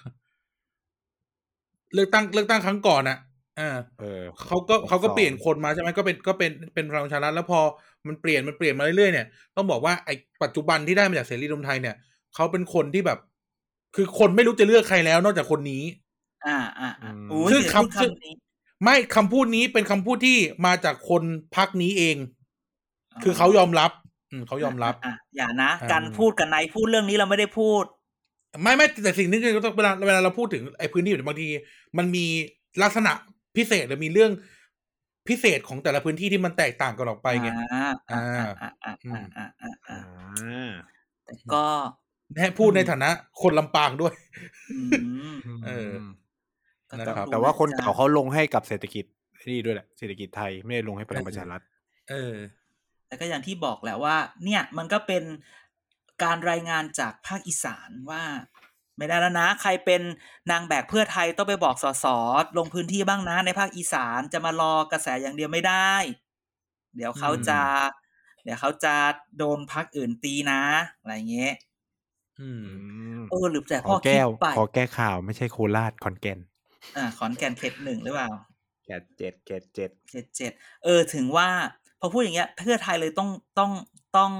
[1.94, 3.18] เลือกตั้งเลือกตั้งครั้งก่อนอะ
[3.60, 3.70] อ่า
[4.00, 7.60] เออเขาก็62เขาก็เปลี่ยนคนมาใช่ไหมก็เป็นก็เป็นเป็นพลังประชารัฐแล้วพอ
[8.08, 11.96] มันเปลี่ยนมันเปลี่ยนมาเรื่อยๆเนี่ยต้องบอกว่าไอ้ปัจจุบันที่ได้มาจากเสรีรวมไทยเนี่ย
[12.36, 13.20] เขาเป็นคนที่แบบ
[13.96, 15.84] คือคนไม่รู้จะเลือกใครแล้วนอกจากคนนี้
[16.48, 18.34] อ่าอ่าอ่าอืมโอ้ยซึ่งเดี๋ยวคำพูดซึ่งนี้
[18.84, 21.24] ไม่คำพูดนี้เป็นคำพูดที่มาจากคน
[21.56, 22.16] พักนี้เอง
[23.24, 24.03] คือเขายอมรับอืม
[24.48, 27.84] เขายอมรับะะอย่านะอ่าการพูดกับนายพูดเรื่องนี้เราไม่ได้พูด
[28.62, 31.48] ไม่ไม่แต่สิ่งนี้คือต้องเวลาเวลาเราพูดถึงไอ้พื้นที่อยู่บางที
[31.98, 32.26] มันมี
[32.84, 33.12] ลักษณะ
[33.58, 34.32] พิเศษหรือมีเรื่อง
[35.28, 38.24] พิเศษของแต่ละพื้นที่ที่มันแตกต่างกันออกไปไงอ่าอ่า
[38.62, 40.02] อ่าอ่าอือ่ามอ่าอ่าอ่า
[40.48, 40.72] อ่า
[41.26, 41.64] แต่ก็
[42.36, 43.10] แน่พูดในฐานะ
[43.42, 44.14] คนลำปางด้วย
[44.72, 44.78] อื
[45.34, 45.92] มเออ
[46.90, 49.06] ก็นะต้องครับดูแต่ว่าคนะเก่าเขาลงให้กับเศรษฐกิจ
[49.50, 51.62] นี่ด้วยแหละเศรษฐกิจไทยไม่ได้ลงให้พลังประชารัฐ
[52.10, 52.34] เออ
[53.14, 55.24] แต่ก็อย่างที่บอกแหละว่า เนี่ยมันก็เป็น
[56.24, 58.24] การรายงานจากภาคอีสานว่า
[58.97, 60.01] ไม่ได้แล้วนะ ใครเป็น
[60.51, 62.05] นางแบกเพื่อไทยต้องไปบอกสส
[62.57, 65.93] ลงพื้นที่บ้างนะ ในภาคอีสานจะมารอกระแสอย่างเดียวไม่ได้
[66.95, 67.59] เดี๋ยวเขาจะ
[68.43, 68.95] เดี๋ยวเขาจะ
[69.38, 70.61] โดนพักอื่นตีนะ
[70.99, 71.53] อะไรเงี้ย
[72.41, 72.49] อื
[73.18, 76.39] มเออหรือแต่ขพ่ออคิแก้ดวไปขอแก้ข่าวไม่ใช่โคราชขอนแก่น
[76.97, 78.30] อ่าขอนแก่นเขตหนึ่งหรือเปล่า
[78.86, 80.51] แกเจ็ดแกเจ็ดเจ็ดเจ็ด
[80.84, 81.49] เออ ถึงว่า
[82.06, 83.30] พอพูดอย่างเงี้ยเพื่อไทยเลยต้อง
[83.60, 83.72] ต้อง
[84.18, 84.32] ต้อง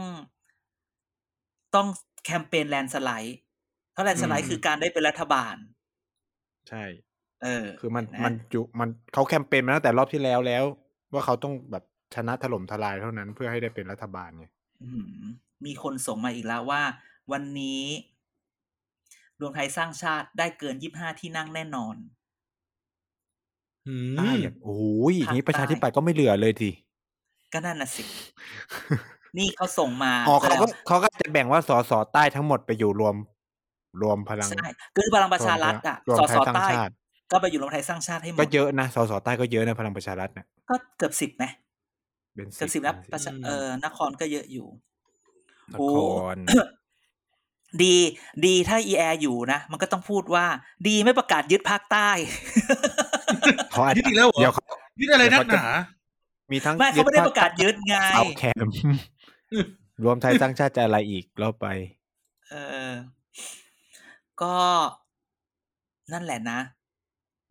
[1.76, 1.88] ต้อง
[2.26, 3.38] แคมเปญแลนสไลด์
[3.92, 5.56] เพราะแลนสไลด์คือการได้เป็นรัฐบาล
[6.70, 6.84] ใช่
[7.44, 10.64] เออ คือมันนะมันจุมันเขาแคมเปญมาตั้งแต่รอบที่แล้วแล้ว
[11.14, 11.84] ว่าเขาต้องแบบ
[12.16, 14.46] ชนะถล่มทลายเท่านั้นเพื่อให้ได้เป็นรัฐบาลไง
[14.84, 14.90] อื
[15.20, 15.24] ม
[15.66, 16.82] มีคนส่งมาอีกแล้วว่า
[17.32, 17.84] วันนี้
[19.42, 21.96] รวมไทยสร้างชาติได้เกินยี่ห้าที่นั่งแน่นอน
[23.88, 26.70] อืได้มอย่างโอ้ยอย่างนี้ภาคใต้ประชาธิปัตย์ก็ไม่เหลือเลยที
[27.54, 28.04] ก็นั่นน่ะสิ
[29.38, 33.16] นี่เขาส่งมาอ๋อเขาก็แสดงเขาก็จะแบ่งว่าสสใต้ทั้งหมดไปอยู่รวม
[34.02, 36.94] รวมพลังใช่คือพลังประชารัฐอะรวมสไทสยสร้างใต้ชาติ
[37.32, 41.44] ก็ไปอยู่รวมไทยสร้างชาติให้หมก็ดเยอะนะสสใต้ก็เยอะนะพลังประชารัฐเนี่ยก็เกือบสิบไหม
[42.36, 44.68] เป็นเกือบสิบนะประชาอืมเออนครก็เยอะอยู่
[45.72, 46.62] นโอ้คร
[47.84, 47.96] ดี
[48.46, 50.46] ดีถ้าอีแอร์อยู่นะ มันก็ต้องพูดว่า
[50.88, 52.10] ดีไม่ประกาศยึดภาคใต้
[53.72, 54.64] เขาอาจยึดจะอีกแล้วเหรอเดี๋ยวเขา
[55.00, 55.66] ยึดอะไรนักหนา
[56.52, 58.68] มีทั้งไม่เขาไม่ได้ประกาศยึดไงเอาแคม
[60.04, 61.66] รวมไทยสร้างชาติจะอะไรอีกเราไป
[62.50, 62.54] เอ
[62.90, 62.92] อ
[64.42, 64.56] ก็
[66.14, 66.60] นั่นแหละนะ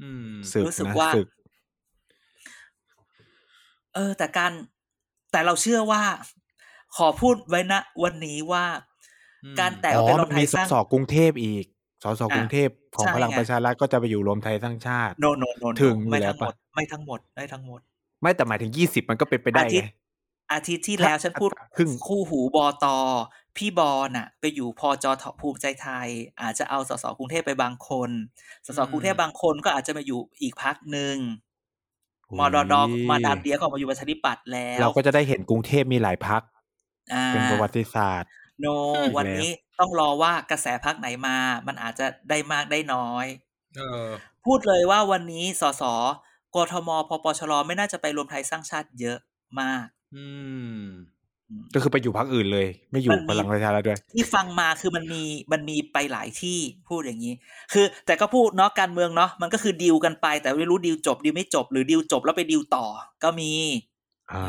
[0.02, 1.26] อืมศึกรู้สึกนะว่าศึก
[3.94, 4.52] เออ แต่การ
[5.30, 6.02] แต่เราเชื่อว่า
[6.96, 8.64] ขอพูดไว้นะวันนี้ว่า
[9.44, 11.64] อืมการแตกอ๋ออกเป็นรอวมัมนไทมียสสร้างสกรุงเทพอีก
[12.02, 17.80] สสกรุงเทพของใช่พลังไงประชารัฐก็จะไปอยู่รวมไทยสร้างชาติ โนโนโนถึงอยู่ไม่แล้ทั้วงหมดปะไม่ทั้งหมดไม่ทั้งหมด
[18.22, 19.90] ไม่แต่หมายถึงยี่สิบมันก็เป็นไปได้อาทิตไงย์
[20.52, 22.98] อาทิตย์ที่แล้วฉันพูดครึ่งคู่หูบอตอ
[23.56, 26.08] พี่บอน่ะ ไปอยู่พอจอภูมิใจไทย
[26.42, 28.10] อาจจะเอาสสกรุงเทพไปบางคน
[28.66, 31.16] สสกรุงเทพบางคนก็อาจจะมาอยู่อีกพักหนึ่ง
[32.38, 36.42] มอดอดอมาดามเดียก็ออกมาอยู่ประชาธิปัตย์แล้ว เราก็จะได้เห็นกรุงเทพมีหลายพัก
[37.14, 38.66] อ่าเป็นประวัติศาสตร์ โน
[39.02, 39.50] อีกวันแล้วนี้
[39.80, 43.26] ต้องรอว่ากระแสพักไหนมา มันอาจจะได้มากได้น้อย
[43.76, 44.06] เออ
[44.46, 45.82] พูดเลยว่าวันนี้สส
[46.54, 49.18] กทมพปชรไม่น่าจะไปรวมไทยสร้างชาติเยอะ
[49.60, 50.24] มาก อื
[50.76, 50.82] ม
[51.74, 55.22] ก็คือไปอยู่พักอื่นเลย ไม่อยู่มันมีพลังประชารัฐด้วย ที่ฟังมาคือมันมี
[55.52, 57.34] มันมีไปหลายที่พูดอย่างนี้
[57.72, 62.86] คือแต่ก็พูดเนาะการเมืองเนาะมันก็คือดีลกันไป แต่ไม่รู้ดีลจบดีลไม่จบ หรือดีลจบแล้วไปดีลต่อ
[63.22, 63.52] ก็มี
[64.32, 64.44] อ่า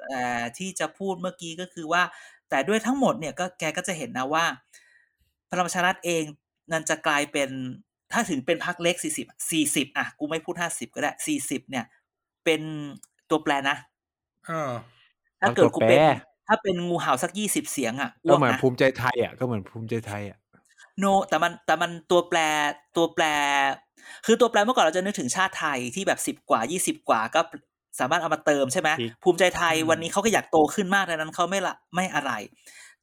[0.00, 0.22] แต่
[0.58, 2.02] ที่จะพูดเมื่อกี้ก็คือว่า
[2.50, 4.44] แต่ด้วยทั้งหมดเนี่ยก็แกก็จะเห็นนะว่า
[5.50, 6.22] พลังประชารัฐเอง
[6.72, 7.50] นั่นจะกลายเป็น
[8.14, 11.84] ถ้าถึงเป็นพักเล็กสี่สิบสี่สิบอะ กูไม่พูดห้าสิบก็ได้สี่สิบเนี่ย
[12.44, 12.60] เป็น
[13.30, 13.76] ตัวแปรนะ
[14.46, 14.72] เออ
[15.40, 16.12] ถ้าเกิดกูเป็นตัวแปร
[16.46, 20.38] ถ้าเป็นงูเห่าสักยี่สิบเสียงอะอ้ก็วกเหมือนนะภูมิใจไทยอะก็เหมือนภูมิใจไทยอะ
[20.98, 22.38] โน แต่มันแต่มันตัวแปร
[22.96, 23.24] ตัวแปร
[24.26, 27.40] คือตัวแปรเมื่อก่อนเราจะนึกถึงชาติไทยที่แบบสิบ10กว่ายี่สิบกว่าก็
[28.00, 32.32] สามารถเอามาเติมใช่ไหมอีกภูมิใจไทยอืมวันนี้เขาก็อยากโตขึ้นมากดังนั้นเขาไม่ละไม่อะไร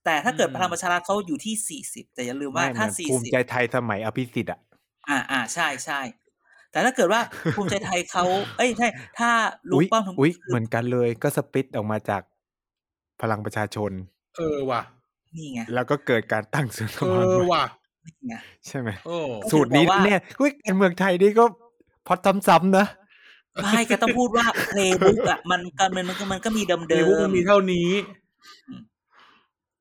[0.06, 4.60] แต่ถ้าเกิดอืมพลังประชารัฐเขาอยู่ที่สี่สิบแต่อย่าลืมว่าไม่เหถ้ามือนสี่ภูมิสิบใจไทยสมัยอภิสิทธิ์อะ
[5.10, 6.00] อ่า อ่า ใช่ใช่
[6.72, 7.22] แต่ถ้าเกิดว่า
[7.56, 8.24] ภูมิใจไทยเขา
[8.58, 8.88] เอ้ย ใช่
[9.20, 9.30] ถ้า
[9.72, 12.22] ลุงอุ้ยป้อมทำอุ้ยคืเหมือนกันเลยก็สปลิตออกมาจาก
[13.22, 13.92] พลังประชาชน
[14.38, 14.82] เออว่ะ
[15.36, 17.66] นี่ไง แล้วก็เกิดการตั้งศูนย์เอกำลังอใหม่ว่ะ
[18.06, 18.34] นี่ไง
[18.68, 19.18] ใช่ไหมโอ้
[19.52, 21.46] สูตรนี้บอกว่าเนี่ยอุ้ยการเมืองไทยนี่ก็
[22.08, 22.16] พอ
[22.48, 22.86] ซ้ำๆนะ
[23.64, 27.90] ไม่ก็ต้องพูดว่าเพลย์บุ๊กอะ มันการเมืองมันก็มันก็มีเดิมเดเดิวุมมันมีเท่านี้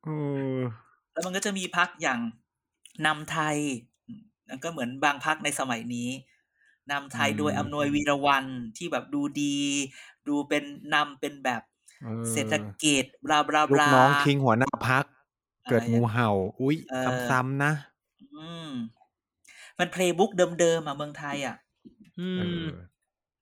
[0.05, 0.09] เอ
[0.57, 0.59] อ
[1.13, 2.19] แล้วมันก็จะมีพักอย่าง
[3.07, 3.90] นำไทยนั่น
[4.65, 6.09] ก็เหมือนบางพักในสมัยนี้
[6.91, 8.45] นำไทยโดยอำนวยวีรวัน
[8.77, 9.59] ที่แบบดูดี
[10.29, 11.63] ดูเป็นนำเป็นแบบ
[12.05, 15.05] ออเศรษฐกิจบลาบลาบลูกลาน้องทิ้งหัวหน้าพัก
[15.69, 16.31] เกิดอะไรงูเห่า
[16.61, 17.73] อุ้ยเออซ้ำๆนะ
[18.33, 18.71] อืม
[19.79, 21.57] มันเพลย์บุ๊กเดิมๆอะเมืองไทยอะ
[22.19, 22.71] อืเอมอ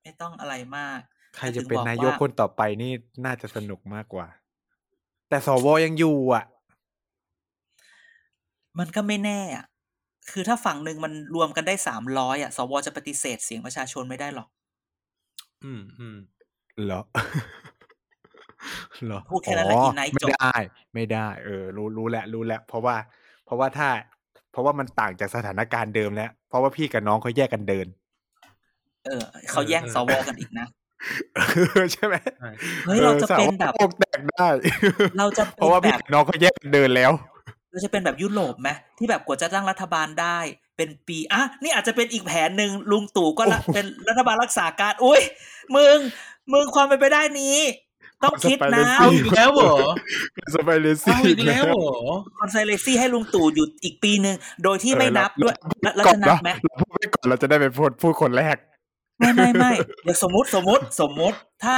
[0.03, 1.01] ไม่ต้องอะไรมาก
[1.37, 2.93] ใครจะเป็นแต่ถึงบอกนายกว่าคนต่อไปนี่
[3.25, 4.27] น่าจะสนุกมากกว่า
[5.29, 6.45] แต่สวยังอยู่อะ
[8.79, 9.65] มันก็ไม่แน่อะ
[10.31, 14.49] คือถ้าฝั่งหนึ่งมันรวมกันได้สามร้อยอะสวจะปฏิเสธเสียงประชาชนไม่ได้หรอก
[15.65, 16.19] อืมอืม
[16.85, 17.01] เหรอ
[19.05, 20.57] เหรอพูดแค่นั้นแหละอ๋ออีไนท์ไม่จบได้
[20.95, 22.97] ไม่ได้ เออ รู้รู้แล้วรู้แล้วเพราะว่า
[23.45, 23.89] เพราะว่าถ้า
[24.53, 27.87] เพราะว่ามันต่างจากสถานการณ์เดิมแล้ว เพราะว่าพี่กับน้องเขาแยกกันเดิน
[29.07, 30.67] เออเขาแย่งสวกันอีกนะ
[31.93, 32.51] ใช่ไหมใช่
[32.87, 34.49] เฮ้ยเราจะเป็นแบบออสาวกแตกได้
[35.19, 37.13] เราจะเพเป็นราะว่าแบพี่บกับน้องเขาแยกกันเดินแล้ว
[37.71, 40.39] เราจะเป็นแบบยุโรปไหมที่แบบกว่าจะตั้งรัฐบาลได้
[40.77, 45.21] เป็นปีอะนี่อาจจะเป็นอีกแผนหนึ่งลุงตู่ก็ละเป็นรัฐบาลรักษาการอุ้ย
[45.77, 45.97] มึง
[46.53, 47.59] มึงความเป็นไปได้นี้
[48.25, 49.77] ต้องคิดนะ Conspiracy เอาอีกแล้วเหรอ
[50.55, 51.99] สไปเลซี่เอาอีกแล้วเหรอ
[52.39, 58.57] คอนไซเลซี่ให้ลุงตู่อยู่อีกปีหนึ่งโดยที่ไม่นับด้วยแล้วแล้วก่อจะนนับนะไหมเราพูดไปก่อนเราจะได้เป็นพูดพูดคนแรก
[59.19, 61.77] ไม่ไม่ไม่เดี๋ยวสมมติสมมติสมมติถ้า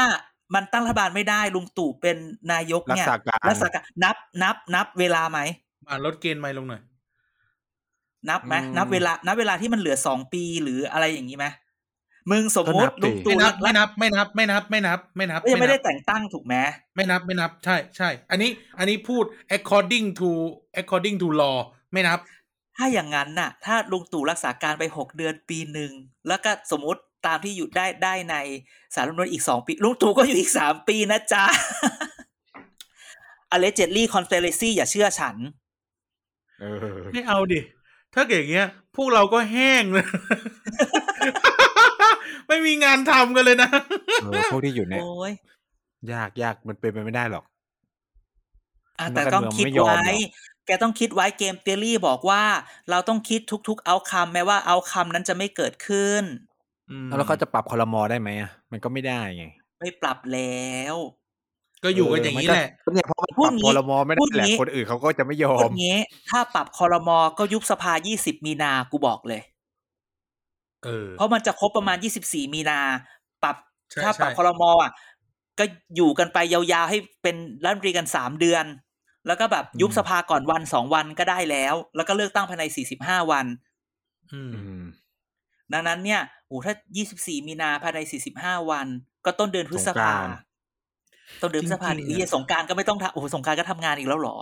[0.54, 2.16] มันตั้งรัฐบาลไม่ได้ลุงตู่เป็น
[2.52, 5.38] นายกรักเนี่ยษาการรักษาการนับนับนับเวลาไหม
[5.90, 6.82] อ่านลดเกณฑ์ไม่ลงหน่อย
[8.30, 11.46] นับไหมอืมนับเวลา นับเวลาที่มันเหลือสองปีหรืออะไรอย่างนี้ไหม
[12.30, 16.54] มึงสมมติก็นับดิลุงไม่ตู่นับไม่นับ ไม่นับ ไม่นับ ไม่นับ ไม่นับก็ยังไม่ได้นับแต่งตั้งถูกไหม
[16.94, 19.24] ไม่นับไม่นับ ใช่ใช่ อันนี้ อันนี้พูด
[19.56, 20.28] according to
[20.80, 21.58] according to law
[21.92, 22.18] ไม่นับ
[22.76, 25.92] ถ้าอย่างนั้นน่ะ ถ้าลุงตู่รักษาการไปหกเดือนปีหนึ่ง
[26.28, 28.36] แล้วก็สมมติตามที่อยู่ได้ได้ใน
[28.94, 31.44] สารรัฐธรรมนูญอีกสองปี ลุงตู่ก็อยู่อีกสามปีนะจ๊ะ
[33.54, 35.58] allegedly conspiracy อย่าเชื่อฉันเออ
[37.12, 37.60] ไม่เอาดิ
[38.14, 40.06] ถ้าเกิดอย่างเงี้ย พวกเราก็แห้งเลย
[42.48, 43.70] ไม่มีงานทำกันเลยนะ
[44.22, 45.32] เออพวกที่อยู่เนี่ยโอ้ย
[46.12, 47.44] ยากยากมันเป็นไปไม่ได้หรอก
[48.98, 50.22] อะนัแต่กการต้องเมืองคิดไม่ยอมไว้หรอก
[50.66, 52.42] แกต้องคิดไว้เกมเทอรี่บอกว่า
[52.90, 56.22] เราต้องคิดทุกๆเอาคำแม้ว่าเอาคำนั้นจะไม่เกิดขึ้น
[56.90, 59.44] อืมแล้วเขาจะปรับคอรมอได้ไหมอะ มันก็ไม่ได้ไง
[59.78, 60.94] ไม่ปรับแล้ว
[61.84, 65.98] ก็อยู่กันอย่างนี้แหละก็เนี่ยเพราะมันพูปดรับงี้คอรมอไม่ได้พูดแหละงี้คนอื่นเขาก็จะไม่ยอพูมดงี้
[66.30, 69.42] ถ้าปรับคอรมอก็ยุบสภา20มีนากูบอกเลย
[70.84, 72.80] เออ เพราะมันจะครบประมาณ24มีนา
[73.42, 73.56] ปรับ
[73.90, 74.92] ใช่ถ้าปรับใช่คอรมออะ
[75.58, 75.64] ก็
[75.96, 78.64] อยู่กันไปยาวๆให้เป็นรัฐมนตรีกัน3เดือน
[79.26, 82.64] แล้วก็แบบยุบสภาก่อนวันสองวันก็ได้แล้ว แล้วก็เลือกตั้งภายใน
[82.98, 83.46] 45วัน
[84.32, 84.84] อืมอืม
[85.72, 86.74] ดังนั้นเนี่ยโอ้ถ้า
[87.10, 87.98] 24มีนาภายใน
[88.34, 88.86] 45วัน
[89.24, 90.28] ก็ต้นเดือนพฤษภาสงกราน
[91.30, 94.36] ต์ต้นเดือนพฤษภาจริงๆอีอะสงกรารก็ไม่ต้องทำโอ้โหสงกรารก็ทำงานอีกแล้วเหรอ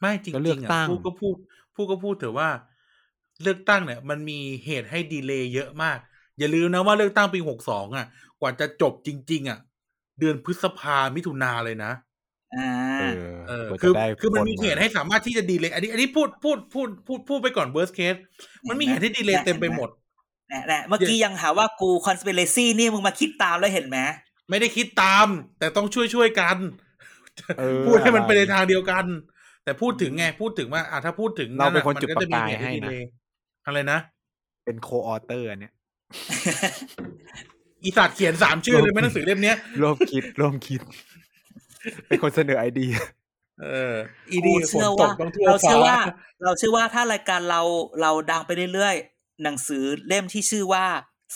[0.00, 1.36] ไม่จริงก็เลืๆอกอะตั้งพูดก็พูด
[1.74, 2.48] พูดก็พูดเถอะว่า
[3.42, 5.98] เลือกตั้งเนี่ย มันมีเหตุให้ delay เยอะมาก
[6.38, 8.06] อย่าลืมนะว่าเลือกตั้งปีหกสองอะ
[8.40, 9.58] กว่าจะจบจริง ๆ อะ
[10.20, 11.92] เดือนพฤษภามิถุนาเลยนะ
[12.56, 12.70] อ่า
[13.00, 18.20] เออเออกว่าคือจะได้คือมันผลมีเหตุให้สามารถที่จะ delay อันนี้ อันนี้พูดพูดพูดพูดพูดไปก่อน worst case
[18.68, 19.88] มันมีเหตุให้ delay เต็มไปหมด
[20.48, 23.98] แน่แน่เมื่อกี้ยังหาว่ากู conspiracy นี่มึงมาคิดตามแล้วเห็นไหม
[24.50, 25.26] ไม่ได้คิดตาม
[25.58, 26.56] แต่ต้องช่วยช่วยๆกัน
[27.58, 29.04] เออพูดให้มันไปในอะไรทางเดียวกัน
[29.64, 33.08] แต่พูดถึงไงพูดถึงว่าอะถ้าพูดถึงเราเป็นคนมัจุดก็จมีประกายเหตุให้นะดีเลย์
[33.66, 33.98] อะไรนะ
[34.64, 35.72] เป็นโคออเตอร์เนี่ย
[37.82, 40.80] อีสัตว์เขียนสามชื่อเลยไหมหนังสือเล่มเนี้ยร่วมคิดร่วมคิด
[42.08, 42.92] เป็นคนเสนอไอเดีย
[43.62, 43.94] เออ
[44.30, 45.98] อีดีกูฝนเชื่อตว่ากต้องทั่วเราเชื่อฟ้าว่า
[46.44, 47.60] เราเชื่อว่าถ้ารายการเรา
[48.00, 50.86] เราดังไปเรื่อยๆหนังสือเล่มที่ชื่อว่า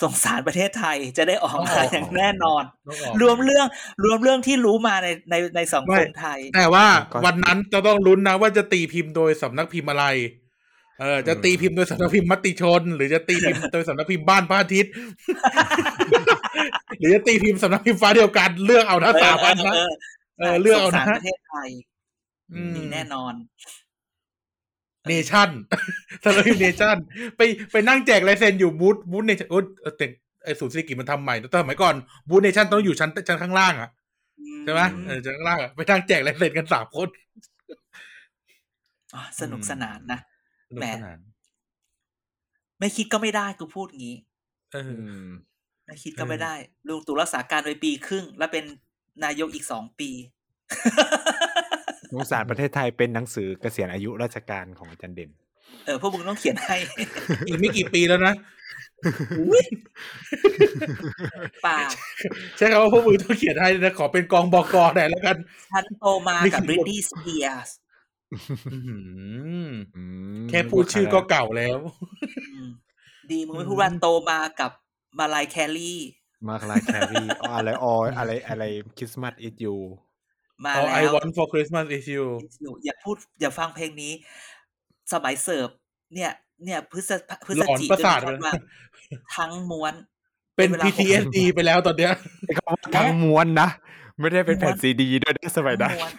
[0.03, 3.67] สงสารประเทศไทยจะได้ออกมาอย่างแน่นอนต้องออกรวมเรื่อง
[4.05, 10.07] รวมเรื่องที่รู้มาในในในสังคมไม่ไทย แต่ว่าก็วันนั้นจะต้องลุ้นนะว่าจะตีพิมพ์โดยสำนักพิมพ์อะไร
[11.01, 14.93] เออจะตีพิมพ์โดยสำนักพิมพ์มติชน หรือจะตีพิมพ์โดยสำนักพิมพ์บ้านพระอาทิตย์
[17.01, 19.93] หรือจะตีพิมพ์สำนักพิมพ์ฟ้าเดียวกันเลือกเอานะสามอันนะเออ
[20.39, 21.69] เออเลือกเอาสงสานะรประเทศไทย
[22.55, 23.35] อืมมีแน่นอน
[25.09, 25.49] เนชั่น
[26.25, 26.97] สำนักพิมพ์เนชั่น
[27.37, 27.41] ไป
[27.73, 30.07] ไปนั่งแจกลายเซ็นอยู่บูธบูธเนชั่นโอ้ยเออแต่
[30.45, 31.95] ไอศูนย์เศรษฐกิจมันทำใหม่แต่สมัยก่อน
[32.29, 33.91] บูธเนชั่นต้องอยู่ชั้นชั้นข้างล่างอะ
[34.65, 37.09] ใช่ไหมเออชั้นข้างล่างอะไปนั่งแจกลายเซ็นกันสามคน
[39.15, 40.21] อะสนุกสนานนะ
[40.69, 41.19] สนุกแหมสนาน
[42.79, 44.17] ไม่คิดก็ไม่ได้กูพูดงี้
[44.73, 44.95] เอออื
[45.27, 45.29] ม
[45.87, 46.55] ไม่คิดก็ไม่ได้
[46.89, 48.65] ลุงตู่รักษาการไปปีครึ่ง แล้วเป็น
[49.25, 50.11] นายกอีกสองปี
[52.15, 55.31] สงสารประเทศไทยเป็นหนังสือเกษียณอายุราชการของอาจารย์เด่น
[55.85, 56.77] เออพวกมึงต้องเขียนให้
[57.47, 58.35] อีกไม่กี่ปีแล้วนะ
[61.67, 61.79] ป่า
[62.57, 65.37] ใช่ครับว่าพวกมึงต้องเขียนให้นะขอเป็นกองบอกอหน่อยแล้วกัน
[65.73, 67.75] ฉันโตมากับนี่บคือริ t นี s สเปียร์
[68.33, 68.97] อื้อหื
[69.69, 70.05] ออื
[70.43, 71.79] มแค่พูดชื่อก็เก่าแล้ว
[73.31, 74.71] ดีมึงไม่พูดว่าโตมากับ
[75.19, 76.01] มาลายแคลรี่
[76.49, 78.65] มาคลายแครีอ๋ออะไรอออะไรอะไร
[78.97, 79.75] คริสต์มาสอิทยู
[80.65, 82.25] มา All แล้ I ว want for Christmas is you
[82.85, 84.13] อย่าพูดอย่าฟังเพลงนี้
[85.13, 85.69] สมัยเสิร์ฟ
[86.15, 86.31] เนี่ย
[86.65, 87.11] เนี่ยพฤศ
[87.47, 88.53] พฤหศลอนจิประสาทจนเลยมา
[89.37, 89.95] ทั้งม้วน
[90.57, 92.13] เป็นเวลา PTSD ไปแล้วตอนเนี้ย
[92.97, 93.69] ทั้งม้วนนะ
[94.21, 96.13] ไม่ได้เป็นแผ่นม้วนซีดีด้วยนะสมัยนั้นทั้งม้วน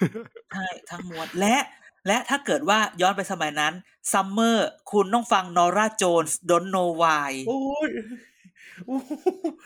[0.54, 1.56] ใช่ทั้งม้วนและ
[2.08, 3.74] และถ้าเกิดว่าย้อนไปสมัยนั้น
[4.14, 7.90] ซัมเมอร์คุณต้องฟังนอร่าโจนส์ดนโนวายโอ้ย
[8.88, 9.12] โอ้โห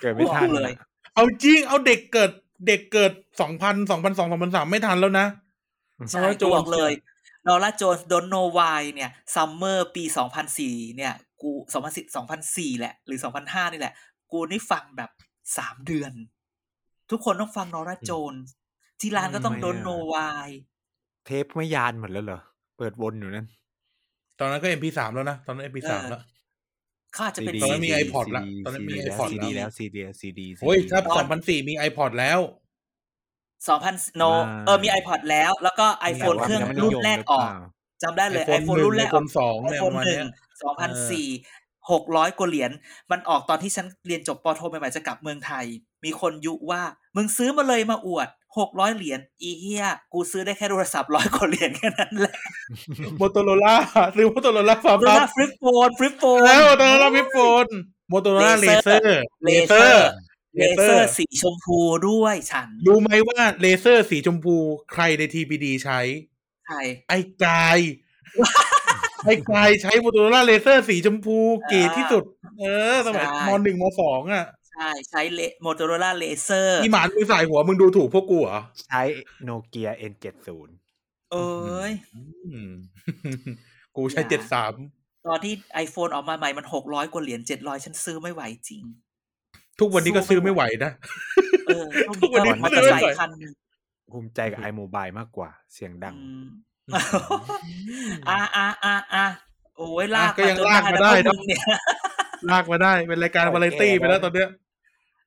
[0.01, 2.31] เกิดไม่ทันบอกเลยนะเอาจริง เอาเด็กเกิด
[2.67, 5.25] เด็กเกิดสองพันสองพันสองสองพันสามไม่ทันแล้วนะ
[6.11, 6.91] ใช่ Norah กูบอก Jones เลย
[7.47, 13.93] Norah Jones Don't Know Why เนี่ย summer ปีสองพันสี่เนี่ยกูสองพันสิสองพันสี่แหละ หรือสองพันห้านี่แหละ
[14.31, 15.11] กูนี่ฟังแบบ
[15.57, 16.11] สามเดือน
[17.11, 18.53] ทุกคนต้องฟัง Norah Jones
[18.99, 20.49] ที่ร้านก็ต้องทำไม Don't Know Why
[21.25, 22.41] เทปไม่ยานหมดแล้วเหรอ
[22.77, 23.47] เปิดวนอยู่นั่น
[24.39, 26.21] ตอนนั้นก็ MP3 แล้วนะ ตอนนั้น MP3 แล้ว
[27.13, 32.39] เขาอาจจะเป็นตอนนั้นมี CD iPod ละตอนนั้นมี iPod ซีดีแล้แล้ววซีดีซีดีโอ้ยถ้าสองพันสี่มี iPod แล้ว
[33.67, 37.47] สองพันโนอ่าเออมี iPod แล้ว แล้วก็ iPhone เครื่องรุ่นแรกออก
[38.03, 40.27] จำได้เลย iPhone iPhone หนึ่งรุ่นแรกออก iPhone สองเนี่ย iPhone ประมาณหเนี้นึ่ยง
[40.63, 41.27] สองพันสี่
[41.91, 42.71] หกร้อยกว่าเหรียญ
[43.11, 45.65] มันออกตอนที่ฉันเรียนจบปโทใหม่ๆจะกลับเมืองไทย
[46.05, 46.81] มีคนยุว่า
[47.15, 48.27] มึงซื้อมาเลยมาอวด
[48.57, 52.35] หกร้อยเหรียญอีเฮียกูซื้อได้แค่โทรศัพท์ร้อยกว่าเหรียญแค่นั้นแหละ
[53.17, 53.75] โมโตโรล่า
[54.15, 57.65] ซื้อโมโตโรล่าฟาโทรบัศัพท์ฟลิปโฟนฟลิปโฟนแล้วโมโตโรล่าฟิปโฟน
[58.09, 60.07] โมโตโรล่าเลเซอร์เลเซอร์
[60.57, 64.55] เลเซอร์สีชมพูด้วยฉัน รู้ไหมว่า Razr สีชมพู
[64.93, 65.99] ใครใน TPD ใช้
[66.65, 66.79] ใช่
[67.09, 67.79] ไอ้กาย
[69.25, 71.37] ไอ้กายใช้ Motorola Razr สีชมพู
[71.67, 72.23] เก๋ที่สุด
[72.59, 74.45] เออ สมัยมหนึ่งมสองอะ
[74.79, 79.01] ใช่ใช้เล Motorola Razr อีหมานมือสายหัวมึงดูถูกพวกกูเหรอ ใช้
[79.43, 80.49] โนเกีย N70
[81.31, 82.21] เอ้ยอื
[82.67, 82.69] ม
[83.95, 84.73] กูใช้อย่าเจ็ดสาม
[85.27, 85.53] ตอนที่
[85.85, 88.83] iPhone ออกมาใหม่มันหกร้อยกว่าเหรียญเจ็ดร้อยฉันซื้อไม่ไหวจริง
[89.79, 90.91] ทุกวันนี้ก็ซื้อไม่ไหวนะ
[91.65, 93.53] เออพวกทุกวันนี้ก็มอเตอร์ไซค์คันหนึ่ง
[94.11, 96.47] ภูมิใจกับ iMobile มากกว่าเสียงดังอืม
[98.29, 99.25] อ่าอ่าอ่าอ่า
[99.77, 101.61] โอ้ยลากก็ยังจนลากมาได้แล้วพวเนอะกมึงเนี่ย
[102.49, 104.68] ลากมาได้ เป็นรายการวาไรตี้ไปแล้วตอนเนี้ยเ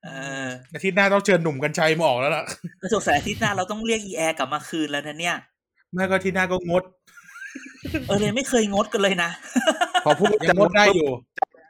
[0.06, 0.08] อ
[0.44, 2.44] ออาทิตย์หน้าต้องเชิญหนุ่มกัญชัยมาออกแล้วล่ะ
[2.94, 5.36] สงสัยอาทิตย์หน้าเราต้องเรียกอีแอร์กลับมาคืนแล้วนะเนี่ย
[5.94, 6.82] แม่ก็อาที่หน้าก็งด
[8.06, 9.30] เออเลยไม่เคยงดกันเลยนะ
[10.04, 11.10] พอพูดยัจะงงดได้อยู่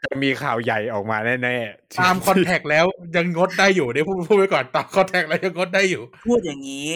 [0.04, 6.90] จะมีข่าวใหญ่ออกมาแน่ๆตามคอนแทคแล้วยังงดได้อยู่เดี๋ยวพูดพูดไปก่อนตามคอนแทคแล้วยังงดได้อยู่ พูดอย่างนี้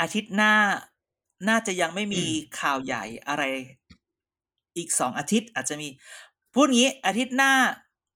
[0.00, 0.52] อาทิตย์หน้า
[1.48, 2.24] น่าจะยังไม่มี
[2.60, 3.42] ข่าวใหญ่อะไร
[4.76, 5.88] อีกสองอาทิตย์อาจจะมี
[6.54, 7.52] พูดงี้อาทิตย์หน้า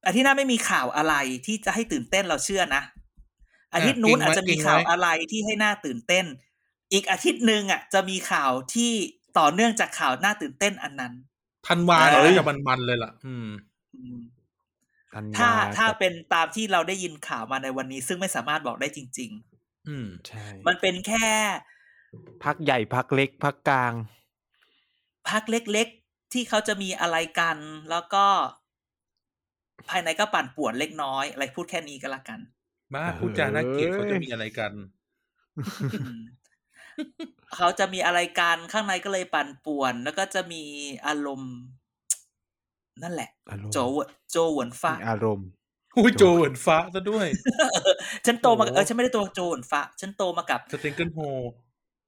[0.06, 1.14] อาทิตย์หน้าไม่มีข่าวอะไร
[1.46, 2.82] ที่จะให้ตื่นเต้นเราเชื่อนะ
[3.74, 6.24] อาทิตย์นู้นเก่งไว้อาจจะมีเก่งไว้ข่าวอะไรที่ให้น่าตื่นเต้น
[6.92, 8.92] อีกอาทิตย์หนึ่งอะ จะมีข่าวที่
[9.38, 11.12] ต่อเนื่องจากข่าวน่าตื่นเต้นอันนั้น
[11.66, 13.48] ธันวาเนี่ยเอ้ยน่าจะมันๆเลยล่ะ อืม
[13.96, 14.18] อืม
[15.14, 19.32] ธันวถ้าถ้ากับเป็นตามที่เราได้ยินข่าวมาในวันนี้ ซึ่งไม่สามารถบอกได้จริง
[19.88, 21.28] อืมใช่ๆมันเป็นแค่
[22.44, 23.92] พักใหญ่พักเล็กพักกลาง
[25.30, 27.56] พักเล็กๆที่เขาจะมีอะไรกัน
[27.90, 28.26] แล้วก็
[29.88, 32.40] ภายในก็ปั่นป่วนเล็กน้อยอะไรพูดแค่นี้ก็แล้วกัน
[32.94, 34.72] มาพูดจาน่าเกลียดเขาจะมีอะไรกัน
[35.94, 36.18] อืม
[37.56, 40.62] เขาจะมีอะไรกันข้างในก็เลยปั่นป่วน แล้วก็จะมี
[41.06, 41.54] อารมณ์
[43.02, 43.98] นั่นแหละอารมณ์โจว
[44.30, 45.48] โจหวนฟ้ามีอารมณ์
[45.96, 47.26] อุ้ยโจเหวนฟ้าซะด้วย
[48.26, 51.18] ฉันโตมากับโอ้เออฉันไม่ได้โตโจหวนฟ้า ฉันโตมากับสเต็งเกิลโฮ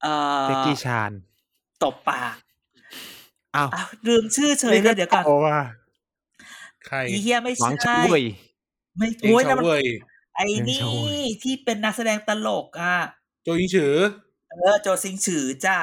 [0.02, 0.14] เอ่
[0.44, 1.12] อเจ๊กี้ชาน
[1.82, 2.36] ตบปาก
[3.56, 5.58] อ้าวอ้าวลืมชื่อเฉยเลยเดี๋ยวก่อนโอ้ว่า
[6.86, 8.22] ใครอีเฮียไม่หวังใช่ช่วย
[8.96, 9.84] ไม่เองโอ้ยชานั่นมันเว่ย
[10.36, 12.96] ไอ้เองนี่ชาเว่ยที่เป็นนักแสดงตลกอะ
[13.44, 13.94] โจยิงฉือ
[14.50, 15.78] เออ โจซิงฉือจ้า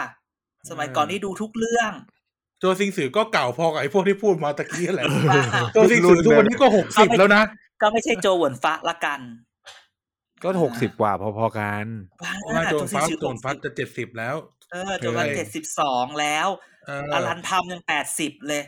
[0.69, 1.91] สมัยก่อนนี่ดูทุกเรื่อง
[2.59, 5.43] โจซิงฉือก็เก่าพอกับไอ้พวกที่พูดมาตะกี้แหละว่า
[5.73, 7.43] โจซิงฉือทุกวันนี้ก็หกสิบแล้วนะ
[7.81, 9.19] ก็ไม่ใช่โจหวนฟ้าละกัน
[10.43, 11.85] ก็หกสิบกว่าพอๆกัน
[12.55, 14.35] ว่าโจนฟ้าซิงฉือโจนฟ้าจะเจ็ดสิบแล้ว
[14.71, 16.47] เออ โจวันเออเจ็ดสิบสองแล้ว
[16.85, 18.63] เอออลันทำยังแปดสิบเลย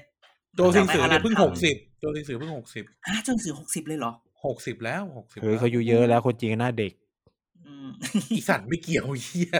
[0.56, 4.12] โจซิงฉือจำไม่เนี่ยเพิ่งอลัหนกทำสิบ โจซิงฉือเพิ่งหกสิบฮะโจนสื่อหกสิบเลยเหรอ
[4.46, 6.94] หกสิบแล้วหกสิบเฮ้ยเขาอายู่เยอะแล้วคนจีนก็หน้าเด็ก
[7.66, 7.90] อืม
[8.32, 9.52] อีสัตว์ไม่เกี่ยวเฮีย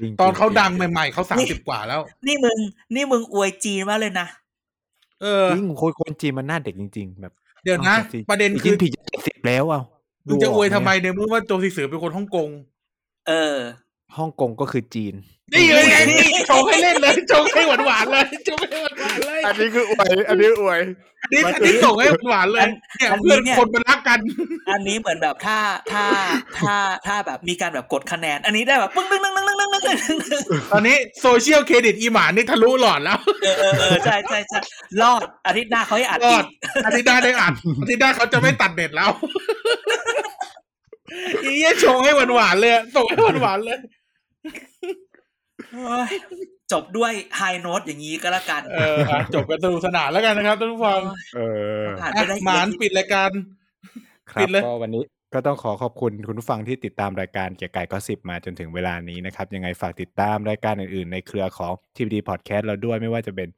[0.00, 2.58] จริงๆตอนเขาดังใหม่ ๆเขาสามสิบกว่าแล้ว นี่มึง
[2.94, 4.26] นี่มึงอวยจีนมากเลยนะ
[5.22, 7.32] เออ จริงคนคนจีนมันหน้าเด็กจริง ๆ แบบ
[7.64, 9.82] เดี๋ยวนะอาสิประเด็นจคืริองๆผิดเจ็ดสิบแล้วอะ
[10.26, 12.48] มึงจะอวยดูกทำไมหในเมื่อว่าโจซิงฉือเป็นคนฮ่องกง
[13.28, 13.58] เออ
[14.16, 15.14] ฮ่องกงก็คือจีน
[15.54, 20.80] นี่เลยไงนี่โชว์ให้เล่นเลยโชว์ให้หวานหวานๆเลยโชว์ให้หวานหวานๆเลย อันนี้คืออวย อันนี้อวย
[21.32, 24.18] นี่อันนี้ส่งให้หวานๆเลยอันเนี่ยอันนี้เพื่อนเนี่ยคนมันรักกัน
[24.72, 25.58] อันนี้เหมือนแบบถ้า
[25.92, 26.04] ถ้า
[26.58, 26.74] ถ้า
[27.06, 29.82] ถ้าแบบมีการแบบกดคะแนน อันนี้ได้แบบปึ้งนึงนึงนึงนึงนึงนึง
[30.32, 30.42] นึง
[30.72, 34.58] ตอนนี้ social credit อีหมานนี่ทะลุหลอดแล้วเออเออเออใช่ใช่ใช่
[35.02, 36.46] รอดอาทิตย์หน้าเขาให้อัดรออีดก
[36.86, 39.10] อาทิตย์หน้าได้อ่านอาทิตย์หน้าเขาจะไม่ตัดเน็ตแล้ว
[41.42, 43.78] อีเหี้ยชงให้หวานหวานๆเลยอะส่งให้หวานหวานๆเลย
[45.72, 46.12] โอ้ย
[46.72, 51.00] จบด้วย high note อย่างนี้ก็แล้วกัน เอออะจบกันสนุกสนานแล้วกันนะครับท่านผู้ฟัง
[51.36, 51.40] เอ
[51.80, 53.30] อผ่านไปอะได้หมานปิดรายการ
[54.32, 55.04] ครัปิบดเลยก็วันนี้
[55.34, 63.48] ก็ต้องขอขอบคุณคุณผู้ฟังที่ติดตามรายการเกียร์กายก็สิบมาจนถึงเวลานี้นะครับ ยังไงฝากติดตามรายการอื่นๆ ในเครือของ TVD Podcast เราด้วยไม่ว่าจะเป็น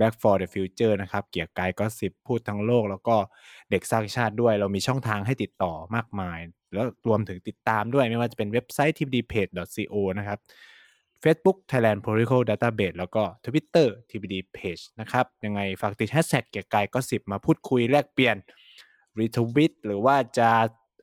[0.00, 3.16] Back for the Future นะครับ เกียร์กายก็สิบพูดทั้งโลก แล้วก็
[3.70, 6.38] เด็กสร้างชาติด้วย เรามีช่องทางให้ติดต่อมากมาย
[6.74, 10.38] แล้วรวมถึงติดตามด้วยไม่ว่าจะเป็นเว็บไซต์ tvdpage.co นะครับ
[11.22, 18.36] Facebook Thailand Political Database แล้วก็ Twitter TBD Page นะครับ ยังไงฝากติดแฮชแท็กเกียร์กายก็สิบมาพูดคุยแลกเปลี่ยน
[19.20, 20.50] รีทวิตหรือว่าจะ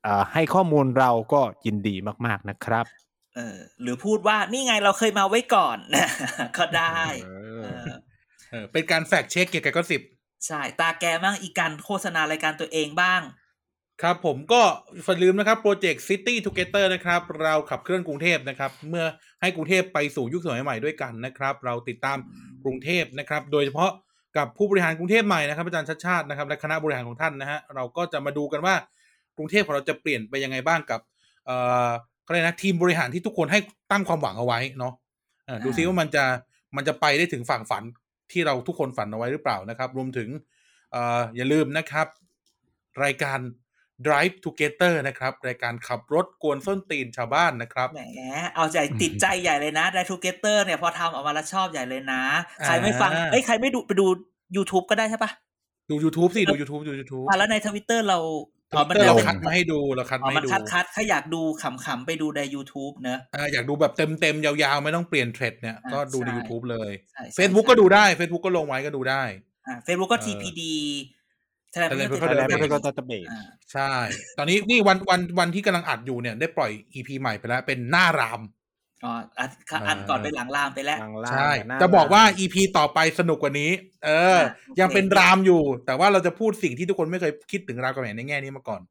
[0.04, 2.86] เอ่อให้ข้อมูลเราก็ยินดีมาก ๆนะครับ
[3.36, 5.78] เออหรือพูดว่านี่ไงเราเคยมาไว้ก่อน
[6.58, 7.02] ก็ได้
[7.64, 10.01] เอเอออเออเป็นการแฟกเช็คเกี่ยวกับก็สิบ
[10.47, 13.22] ใช่ ตาแกมั่งอีการโฆษณารายการตัวเองบ้าง
[14.01, 14.62] ครับผมก็
[15.06, 19.06] อย่าลืมนะครับโปรเจกต์ City Together นะครับ เราขับเคลื่อนกรุงเทพนะครับ เมื่อ
[19.41, 22.18] ให้กรุงเทพไปสู่ยุคสมัยใหม่ด้วยกันนะครับ เราติดตาม
[22.64, 23.91] กรุงเทพนะครับ โดยเฉพาะ
[24.38, 28.76] กับผู้บริหารกรุงเทพใหม่นะครับอาจารย์ชัดชาตินะครับและคณะบริหารของท่านนะฮะเราก็จะมาดูกันว่า
[29.38, 30.99] กรุงเทพของเราจะเปลี่ยนไปยังไงบ้างกับ
[31.45, 31.89] เอ่อ
[32.24, 33.60] เขาเรียกนะทีมบริหารที่ทุกคนให้
[33.91, 34.93] ตั้งความหวังเอาไว้เนาะ
[35.47, 36.24] อ่าดูซิว่ามันจะ
[36.76, 37.84] มันจะไปได้ถึงฝั่งฝัน
[38.32, 40.30] ที่เราทุกคนฝันเอาไว้หรือเปล่านะครับ รวมถึง
[40.92, 42.08] เอ่ออย่าลืมนะครับ
[43.04, 43.40] รายการ
[44.08, 48.02] Drive Together นะครับ รายการขับรถกวนส้นตีนชาวบ้านนะครับแหม
[48.56, 52.22] เอาใจติดใจใหญ่เลยนะไดทูเกเตอร์เนี่ยพอทำออกมาแล้วชอบใหญ่เลยนะ
[52.66, 54.06] ใครไม่ฟังอ่าเอ้ยใครไม่ดูไปดู
[54.56, 55.32] YouTube ก็ได้ใช่ปะ
[55.90, 58.20] ดู YouTube สิ ดู YouTube ดู YouTube อะแล้วในทวิตเตอร์เรา
[58.74, 69.24] อ๋อมัน Twitter เราเป็นคัดมาให้ดูเราคัดอ๋อมามันให้ดูคัดคัดถ้าอยากดูขำๆไปดูใน YouTube เนอะอ่าอยากดูแบบเต็มเต็มๆ ยาวๆ ไม่ต้องเปลี่ยนเทรดเนี่ยอ่าก็ดูในใช่ YouTube เลยใช่ใช่ Facebook ใช่ก็ดูได้ Facebook ก็ลงไว้ก็ดูได้
[69.68, 70.61] อ่าเฟซบุ๊กก็เออ TPD
[71.74, 73.41] Thailand Thailand Political ไทยแลนด์ Database ไม่ก็ตัตเบสอ่า
[73.74, 73.91] ใช่
[74.38, 78.41] ตอนนี้นี่วันวันวันที่กำลังอัดอยู่เนี่ย ได้ปล่อย EP ใหม่ไปแล้ว เป็นหน้าราม
[79.06, 79.49] อ๋ออัน
[79.88, 80.97] อันก่อนไปหลังลามไปแล้ว
[81.32, 81.49] ใช่
[81.82, 83.72] จะบอกว่า EP ต่อไปสนุกกว่านี้
[84.06, 88.82] เอออะโอเคยังเป็นรามอยู่ แต่ว่าเราจะพูดสิ่งที่ทุกคนไม่เคยคิดถึงรามกำแหงในแง่นี้มาก่อน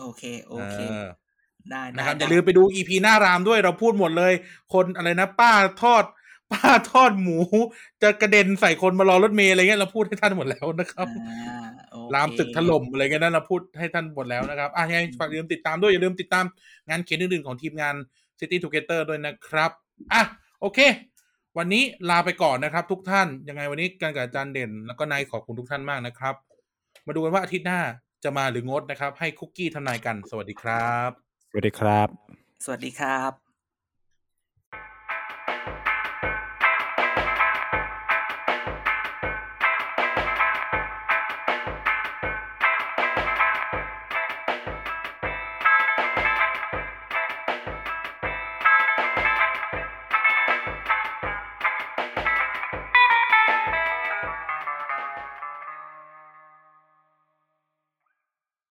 [0.00, 1.06] โอเค โอเคเออ
[1.70, 4.32] ได้ได้นะครับอได้ย่าลืมไปดู EP หน้ารามด้วยเราพูดหมดเลย
[4.74, 5.52] คนอะไรนะ ป้า
[5.82, 6.04] ทอด
[6.52, 7.38] ป้าทอดหมู
[8.02, 16.44] จะกระเด็นใส่คนมารอรถเมล์อะไรเงี้ยเราพูดให้ท่านหมดแล้วนะครับอ่าโอเครามตึกถล่มอะไรเงี้ยนั่นเราพูดให้ท่านหมดแล้วนะครับอะยังไงฝากอย่าลืมติดตามด้วยอย่าลืมติดตาม
[16.88, 17.94] งานเขียนอื่นๆของทีมงาน
[18.42, 19.70] City Together ด้วยนะครับ
[20.12, 20.22] อะ
[20.60, 20.78] โอเค
[21.58, 26.34] วันนี้ลาไปก่อนนะครับทุกท่าน ยังไงวันนี้การกับอาจารย์เด่น แล้วก็นายขอบคุณทุกท่านมากนะครับ
[27.06, 27.80] มาดูกันว่าอาทิตย์หน้า
[28.24, 31.10] จะมาหรืองดนะครับ ให้คุกกี้ทำนายกัน สวัสดีครับ
[31.50, 32.08] สวัสดีครับ
[32.64, 33.41] สวัสดีครับ